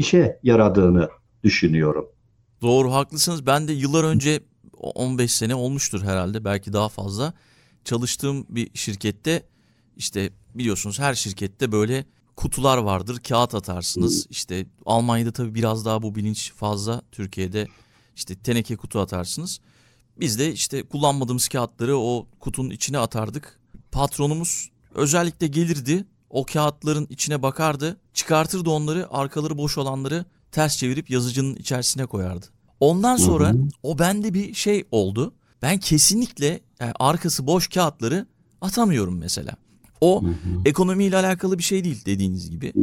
işe 0.01 0.39
yaradığını 0.43 1.09
düşünüyorum. 1.43 2.05
Doğru 2.61 2.93
haklısınız. 2.93 3.45
Ben 3.45 3.67
de 3.67 3.73
yıllar 3.73 4.03
önce 4.03 4.39
15 4.77 5.31
sene 5.31 5.55
olmuştur 5.55 6.01
herhalde 6.03 6.45
belki 6.45 6.73
daha 6.73 6.89
fazla. 6.89 7.33
Çalıştığım 7.85 8.45
bir 8.49 8.69
şirkette 8.73 9.43
işte 9.97 10.29
biliyorsunuz 10.55 10.99
her 10.99 11.13
şirkette 11.13 11.71
böyle 11.71 12.05
kutular 12.35 12.77
vardır. 12.77 13.19
Kağıt 13.27 13.55
atarsınız. 13.55 14.27
İşte 14.29 14.65
Almanya'da 14.85 15.31
tabii 15.31 15.55
biraz 15.55 15.85
daha 15.85 16.01
bu 16.01 16.15
bilinç 16.15 16.53
fazla. 16.53 17.01
Türkiye'de 17.11 17.67
işte 18.15 18.35
teneke 18.35 18.75
kutu 18.75 18.99
atarsınız. 18.99 19.59
Biz 20.19 20.39
de 20.39 20.53
işte 20.53 20.83
kullanmadığımız 20.83 21.47
kağıtları 21.47 21.97
o 21.97 22.27
kutunun 22.39 22.69
içine 22.69 22.97
atardık. 22.97 23.59
Patronumuz 23.91 24.71
özellikle 24.95 25.47
gelirdi. 25.47 26.05
O 26.31 26.45
kağıtların 26.45 27.07
içine 27.09 27.41
bakardı. 27.41 27.97
Çıkartırdı 28.13 28.69
onları. 28.69 29.07
Arkaları 29.11 29.57
boş 29.57 29.77
olanları 29.77 30.25
ters 30.51 30.77
çevirip 30.77 31.09
yazıcının 31.09 31.55
içerisine 31.55 32.05
koyardı. 32.05 32.45
Ondan 32.79 33.17
sonra 33.17 33.49
Hı 33.49 33.53
hı. 33.53 33.67
o 33.83 33.99
bende 33.99 34.33
bir 34.33 34.53
şey 34.53 34.83
oldu. 34.91 35.33
Ben 35.61 35.79
kesinlikle 35.79 36.59
yani 36.79 36.91
arkası 36.99 37.47
boş 37.47 37.67
kağıtları 37.67 38.25
atamıyorum 38.61 39.17
mesela. 39.17 39.53
O 40.01 40.23
ekonomiyle 40.65 41.17
alakalı 41.17 41.57
bir 41.57 41.63
şey 41.63 41.83
değil 41.83 42.05
dediğiniz 42.05 42.49
gibi. 42.49 42.73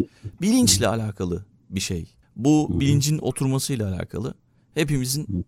Bilinçle 0.40 0.88
alakalı 0.88 1.44
bir 1.70 1.80
şey. 1.80 2.14
Bu 2.36 2.80
bilincin 2.80 3.18
oturmasıyla 3.18 3.94
alakalı. 3.94 4.34
Hepimizin 4.78 5.46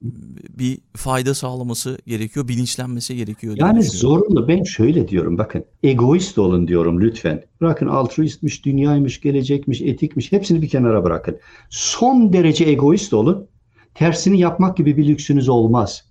bir 0.58 0.78
fayda 0.96 1.34
sağlaması 1.34 1.98
gerekiyor, 2.06 2.48
bilinçlenmesi 2.48 3.16
gerekiyor. 3.16 3.54
Yani 3.58 3.82
zorunlu 3.82 4.48
ben 4.48 4.62
şöyle 4.62 5.08
diyorum 5.08 5.38
bakın 5.38 5.64
egoist 5.82 6.38
olun 6.38 6.68
diyorum 6.68 7.00
lütfen. 7.00 7.44
Bırakın 7.60 7.86
altruistmiş, 7.86 8.64
dünyaymış, 8.64 9.20
gelecekmiş, 9.20 9.80
etikmiş 9.80 10.32
hepsini 10.32 10.62
bir 10.62 10.68
kenara 10.68 11.04
bırakın. 11.04 11.38
Son 11.70 12.32
derece 12.32 12.64
egoist 12.64 13.12
olun. 13.14 13.46
Tersini 13.94 14.40
yapmak 14.40 14.76
gibi 14.76 14.96
bir 14.96 15.08
lüksünüz 15.08 15.48
olmaz. 15.48 16.04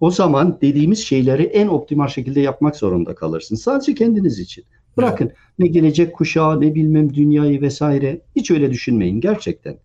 O 0.00 0.10
zaman 0.10 0.58
dediğimiz 0.60 0.98
şeyleri 0.98 1.42
en 1.42 1.68
optimal 1.68 2.08
şekilde 2.08 2.40
yapmak 2.40 2.76
zorunda 2.76 3.14
kalırsınız. 3.14 3.62
Sadece 3.62 3.94
kendiniz 3.94 4.38
için. 4.38 4.64
Bırakın 4.96 5.32
ne 5.58 5.66
gelecek 5.66 6.12
kuşağı 6.12 6.60
ne 6.60 6.74
bilmem 6.74 7.14
dünyayı 7.14 7.60
vesaire 7.60 8.20
hiç 8.36 8.50
öyle 8.50 8.70
düşünmeyin 8.70 9.20
gerçekten. 9.20 9.76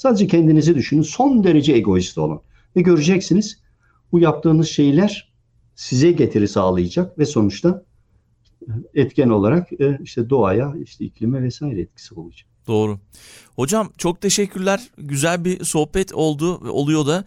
Sadece 0.00 0.26
kendinizi 0.26 0.74
düşünün. 0.74 1.02
Son 1.02 1.44
derece 1.44 1.72
egoist 1.72 2.18
olun. 2.18 2.40
Ve 2.76 2.80
göreceksiniz 2.80 3.60
bu 4.12 4.20
yaptığınız 4.20 4.68
şeyler 4.68 5.32
size 5.74 6.12
getiri 6.12 6.48
sağlayacak 6.48 7.18
ve 7.18 7.26
sonuçta 7.26 7.84
etken 8.94 9.28
olarak 9.28 9.72
e, 9.72 9.98
işte 10.02 10.30
doğaya, 10.30 10.74
işte 10.84 11.04
iklime 11.04 11.42
vesaire 11.42 11.80
etkisi 11.80 12.14
olacak. 12.14 12.48
Doğru. 12.66 12.98
Hocam 13.56 13.92
çok 13.98 14.20
teşekkürler. 14.20 14.88
Güzel 14.98 15.44
bir 15.44 15.64
sohbet 15.64 16.14
oldu 16.14 16.70
oluyor 16.70 17.06
da. 17.06 17.24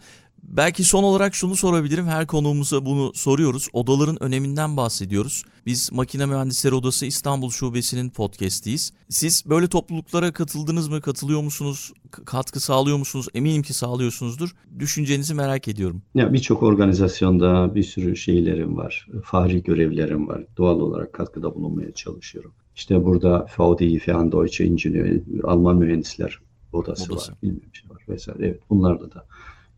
Belki 0.48 0.84
son 0.84 1.02
olarak 1.02 1.34
şunu 1.34 1.56
sorabilirim. 1.56 2.06
Her 2.06 2.26
konuğumuza 2.26 2.84
bunu 2.86 3.12
soruyoruz. 3.14 3.68
Odaların 3.72 4.22
öneminden 4.22 4.76
bahsediyoruz. 4.76 5.44
Biz 5.66 5.92
Makine 5.92 6.26
Mühendisleri 6.26 6.74
Odası 6.74 7.06
İstanbul 7.06 7.50
Şubesi'nin 7.50 8.10
podcast'iyiz. 8.10 8.92
Siz 9.08 9.42
böyle 9.46 9.66
topluluklara 9.66 10.32
katıldınız 10.32 10.88
mı? 10.88 11.00
Katılıyor 11.00 11.42
musunuz? 11.42 11.92
Katkı 12.10 12.60
sağlıyor 12.60 12.96
musunuz? 12.96 13.26
Eminim 13.34 13.62
ki 13.62 13.74
sağlıyorsunuzdur. 13.74 14.50
Düşüncenizi 14.78 15.34
merak 15.34 15.68
ediyorum. 15.68 16.02
Ya 16.14 16.32
birçok 16.32 16.62
organizasyonda 16.62 17.74
bir 17.74 17.82
sürü 17.82 18.16
şeylerim 18.16 18.76
var. 18.76 19.08
Fahri 19.24 19.62
görevlerim 19.62 20.28
var. 20.28 20.44
Doğal 20.56 20.80
olarak 20.80 21.12
katkıda 21.12 21.54
bulunmaya 21.54 21.92
çalışıyorum. 21.92 22.52
İşte 22.76 23.04
burada 23.04 23.46
VDI, 23.58 24.00
Verein 24.08 24.32
Deutsche 24.32 24.64
Ingenieur, 24.66 25.20
Alman 25.44 25.76
Mühendisler 25.76 26.38
Odası, 26.72 27.12
Odası. 27.12 27.32
var. 27.32 27.38
Bilmem 27.42 27.60
şey 27.72 27.90
var 27.90 28.02
vesaire. 28.08 28.38
Evet 28.46 28.60
bunlarda 28.70 29.10
da 29.10 29.26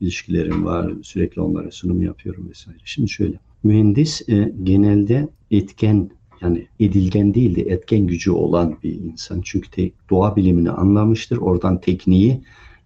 ilişkilerim 0.00 0.64
var. 0.64 0.92
Sürekli 1.02 1.40
onlara 1.40 1.70
sunum 1.70 2.02
yapıyorum 2.02 2.48
vesaire. 2.48 2.78
Şimdi 2.84 3.10
şöyle. 3.10 3.40
Mühendis 3.62 4.28
e, 4.28 4.52
genelde 4.62 5.28
etken 5.50 6.10
yani 6.40 6.66
edilgen 6.80 7.34
değil 7.34 7.56
de 7.56 7.62
etken 7.62 8.06
gücü 8.06 8.30
olan 8.30 8.78
bir 8.82 8.92
insan. 8.92 9.40
Çünkü 9.44 9.70
te- 9.70 9.90
doğa 10.10 10.36
bilimini 10.36 10.70
anlamıştır. 10.70 11.36
Oradan 11.36 11.80
tekniği 11.80 12.40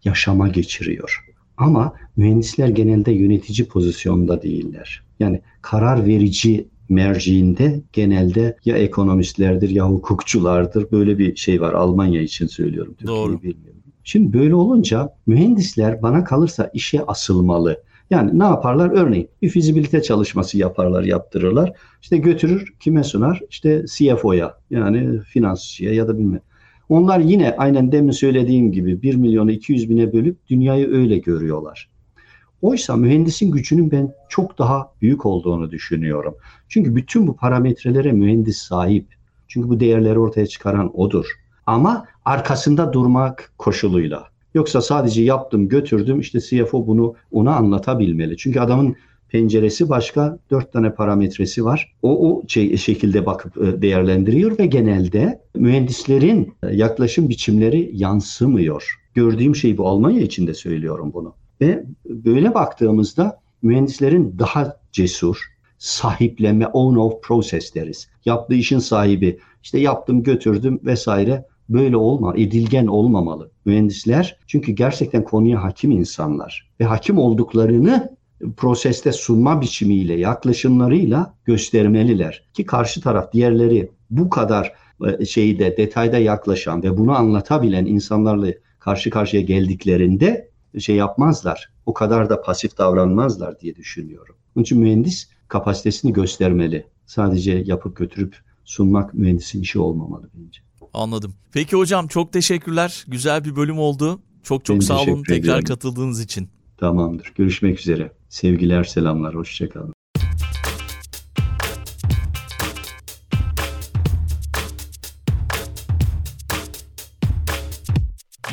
yaşama 0.04 0.48
geçiriyor. 0.48 1.24
Ama 1.56 1.94
mühendisler 2.16 2.68
genelde 2.68 3.12
yönetici 3.12 3.68
pozisyonda 3.68 4.42
değiller. 4.42 5.02
Yani 5.20 5.40
karar 5.62 6.06
verici 6.06 6.68
merciinde 6.88 7.82
genelde 7.92 8.56
ya 8.64 8.76
ekonomistlerdir 8.76 9.70
ya 9.70 9.88
hukukçulardır. 9.90 10.90
Böyle 10.90 11.18
bir 11.18 11.36
şey 11.36 11.60
var. 11.60 11.72
Almanya 11.72 12.22
için 12.22 12.46
söylüyorum. 12.46 12.94
Türkiye'yi 12.98 13.26
Doğru. 13.26 13.42
bilmiyorum. 13.42 13.79
Şimdi 14.04 14.38
böyle 14.38 14.54
olunca 14.54 15.14
mühendisler 15.26 16.02
bana 16.02 16.24
kalırsa 16.24 16.70
işe 16.74 17.06
asılmalı. 17.06 17.82
Yani 18.10 18.38
ne 18.38 18.44
yaparlar? 18.44 18.90
Örneğin 18.90 19.28
bir 19.42 19.48
fizibilite 19.48 20.02
çalışması 20.02 20.58
yaparlar, 20.58 21.02
yaptırırlar. 21.02 21.72
İşte 22.02 22.16
götürür 22.16 22.74
kime 22.80 23.04
sunar? 23.04 23.40
İşte 23.50 23.84
CFO'ya 23.96 24.54
yani 24.70 25.20
finansçıya 25.20 25.94
ya 25.94 26.08
da 26.08 26.18
bilmem. 26.18 26.40
Onlar 26.88 27.20
yine 27.20 27.56
aynen 27.56 27.92
demin 27.92 28.10
söylediğim 28.10 28.72
gibi 28.72 29.02
1 29.02 29.14
milyonu 29.14 29.50
200 29.50 29.90
bine 29.90 30.12
bölüp 30.12 30.48
dünyayı 30.48 30.88
öyle 30.88 31.18
görüyorlar. 31.18 31.90
Oysa 32.62 32.96
mühendisin 32.96 33.50
gücünün 33.50 33.90
ben 33.90 34.12
çok 34.28 34.58
daha 34.58 34.92
büyük 35.02 35.26
olduğunu 35.26 35.70
düşünüyorum. 35.70 36.34
Çünkü 36.68 36.96
bütün 36.96 37.26
bu 37.26 37.36
parametrelere 37.36 38.12
mühendis 38.12 38.58
sahip. 38.58 39.06
Çünkü 39.48 39.68
bu 39.68 39.80
değerleri 39.80 40.18
ortaya 40.18 40.46
çıkaran 40.46 41.00
odur. 41.00 41.26
Ama 41.70 42.06
arkasında 42.24 42.92
durmak 42.92 43.52
koşuluyla. 43.58 44.24
Yoksa 44.54 44.80
sadece 44.80 45.22
yaptım, 45.22 45.68
götürdüm 45.68 46.20
işte 46.20 46.40
CFO 46.40 46.86
bunu 46.86 47.14
ona 47.32 47.56
anlatabilmeli. 47.56 48.36
Çünkü 48.36 48.60
adamın 48.60 48.96
penceresi 49.28 49.88
başka, 49.88 50.38
dört 50.50 50.72
tane 50.72 50.94
parametresi 50.94 51.64
var. 51.64 51.92
O, 52.02 52.30
o 52.30 52.42
şey, 52.48 52.76
şekilde 52.76 53.26
bakıp 53.26 53.56
e, 53.56 53.82
değerlendiriyor 53.82 54.58
ve 54.58 54.66
genelde 54.66 55.40
mühendislerin 55.54 56.54
e, 56.62 56.76
yaklaşım 56.76 57.28
biçimleri 57.28 57.90
yansımıyor. 57.92 59.00
Gördüğüm 59.14 59.56
şey 59.56 59.78
bu 59.78 59.88
Almanya 59.88 60.20
için 60.20 60.46
de 60.46 60.54
söylüyorum 60.54 61.10
bunu. 61.14 61.34
Ve 61.60 61.84
böyle 62.04 62.54
baktığımızda 62.54 63.40
mühendislerin 63.62 64.38
daha 64.38 64.76
cesur, 64.92 65.36
sahiplenme, 65.78 66.66
own 66.66 66.96
of 66.96 67.22
process 67.22 67.74
deriz. 67.74 68.08
Yaptığı 68.24 68.54
işin 68.54 68.78
sahibi, 68.78 69.38
işte 69.62 69.78
yaptım 69.78 70.22
götürdüm 70.22 70.80
vesaire 70.84 71.44
böyle 71.70 71.96
olma, 71.96 72.34
edilgen 72.36 72.86
olmamalı. 72.86 73.50
Mühendisler 73.64 74.38
çünkü 74.46 74.72
gerçekten 74.72 75.24
konuya 75.24 75.62
hakim 75.62 75.90
insanlar 75.90 76.70
ve 76.80 76.84
hakim 76.84 77.18
olduklarını 77.18 78.16
proseste 78.56 79.12
sunma 79.12 79.60
biçimiyle, 79.60 80.14
yaklaşımlarıyla 80.14 81.34
göstermeliler. 81.44 82.44
Ki 82.54 82.66
karşı 82.66 83.00
taraf 83.00 83.32
diğerleri 83.32 83.90
bu 84.10 84.30
kadar 84.30 84.72
e, 85.06 85.24
şeyde 85.24 85.76
detayda 85.76 86.18
yaklaşan 86.18 86.82
ve 86.82 86.96
bunu 86.96 87.12
anlatabilen 87.12 87.86
insanlarla 87.86 88.52
karşı 88.78 89.10
karşıya 89.10 89.42
geldiklerinde 89.42 90.50
şey 90.78 90.96
yapmazlar. 90.96 91.72
O 91.86 91.94
kadar 91.94 92.30
da 92.30 92.42
pasif 92.42 92.78
davranmazlar 92.78 93.60
diye 93.60 93.76
düşünüyorum. 93.76 94.34
Onun 94.56 94.62
için 94.62 94.78
mühendis 94.78 95.28
kapasitesini 95.48 96.12
göstermeli. 96.12 96.86
Sadece 97.06 97.62
yapıp 97.66 97.96
götürüp 97.96 98.36
sunmak 98.64 99.14
mühendisin 99.14 99.62
işi 99.62 99.78
olmamalı 99.78 100.30
bence. 100.34 100.60
Anladım. 100.94 101.34
Peki 101.52 101.76
hocam 101.76 102.06
çok 102.06 102.32
teşekkürler. 102.32 103.04
Güzel 103.08 103.44
bir 103.44 103.56
bölüm 103.56 103.78
oldu. 103.78 104.20
Çok 104.42 104.64
çok 104.64 104.76
Ben 104.76 104.80
sağ 104.80 105.00
olun 105.00 105.22
tekrar 105.22 105.38
ediyorum. 105.38 105.64
katıldığınız 105.64 106.20
için. 106.20 106.50
Tamamdır. 106.78 107.32
Görüşmek 107.36 107.80
üzere. 107.80 108.12
Sevgiler, 108.28 108.84
selamlar. 108.84 109.34
Hoşçakalın. 109.34 109.92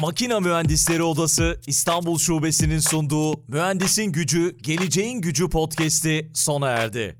Makina 0.01 0.39
Mühendisleri 0.39 1.03
Odası 1.03 1.61
İstanbul 1.67 2.17
Şubesi'nin 2.17 2.79
sunduğu 2.79 3.33
Mühendisin 3.47 4.11
Gücü, 4.11 4.57
Geleceğin 4.61 5.21
Gücü 5.21 5.49
podcast'i 5.49 6.31
sona 6.33 6.67
erdi. 6.69 7.17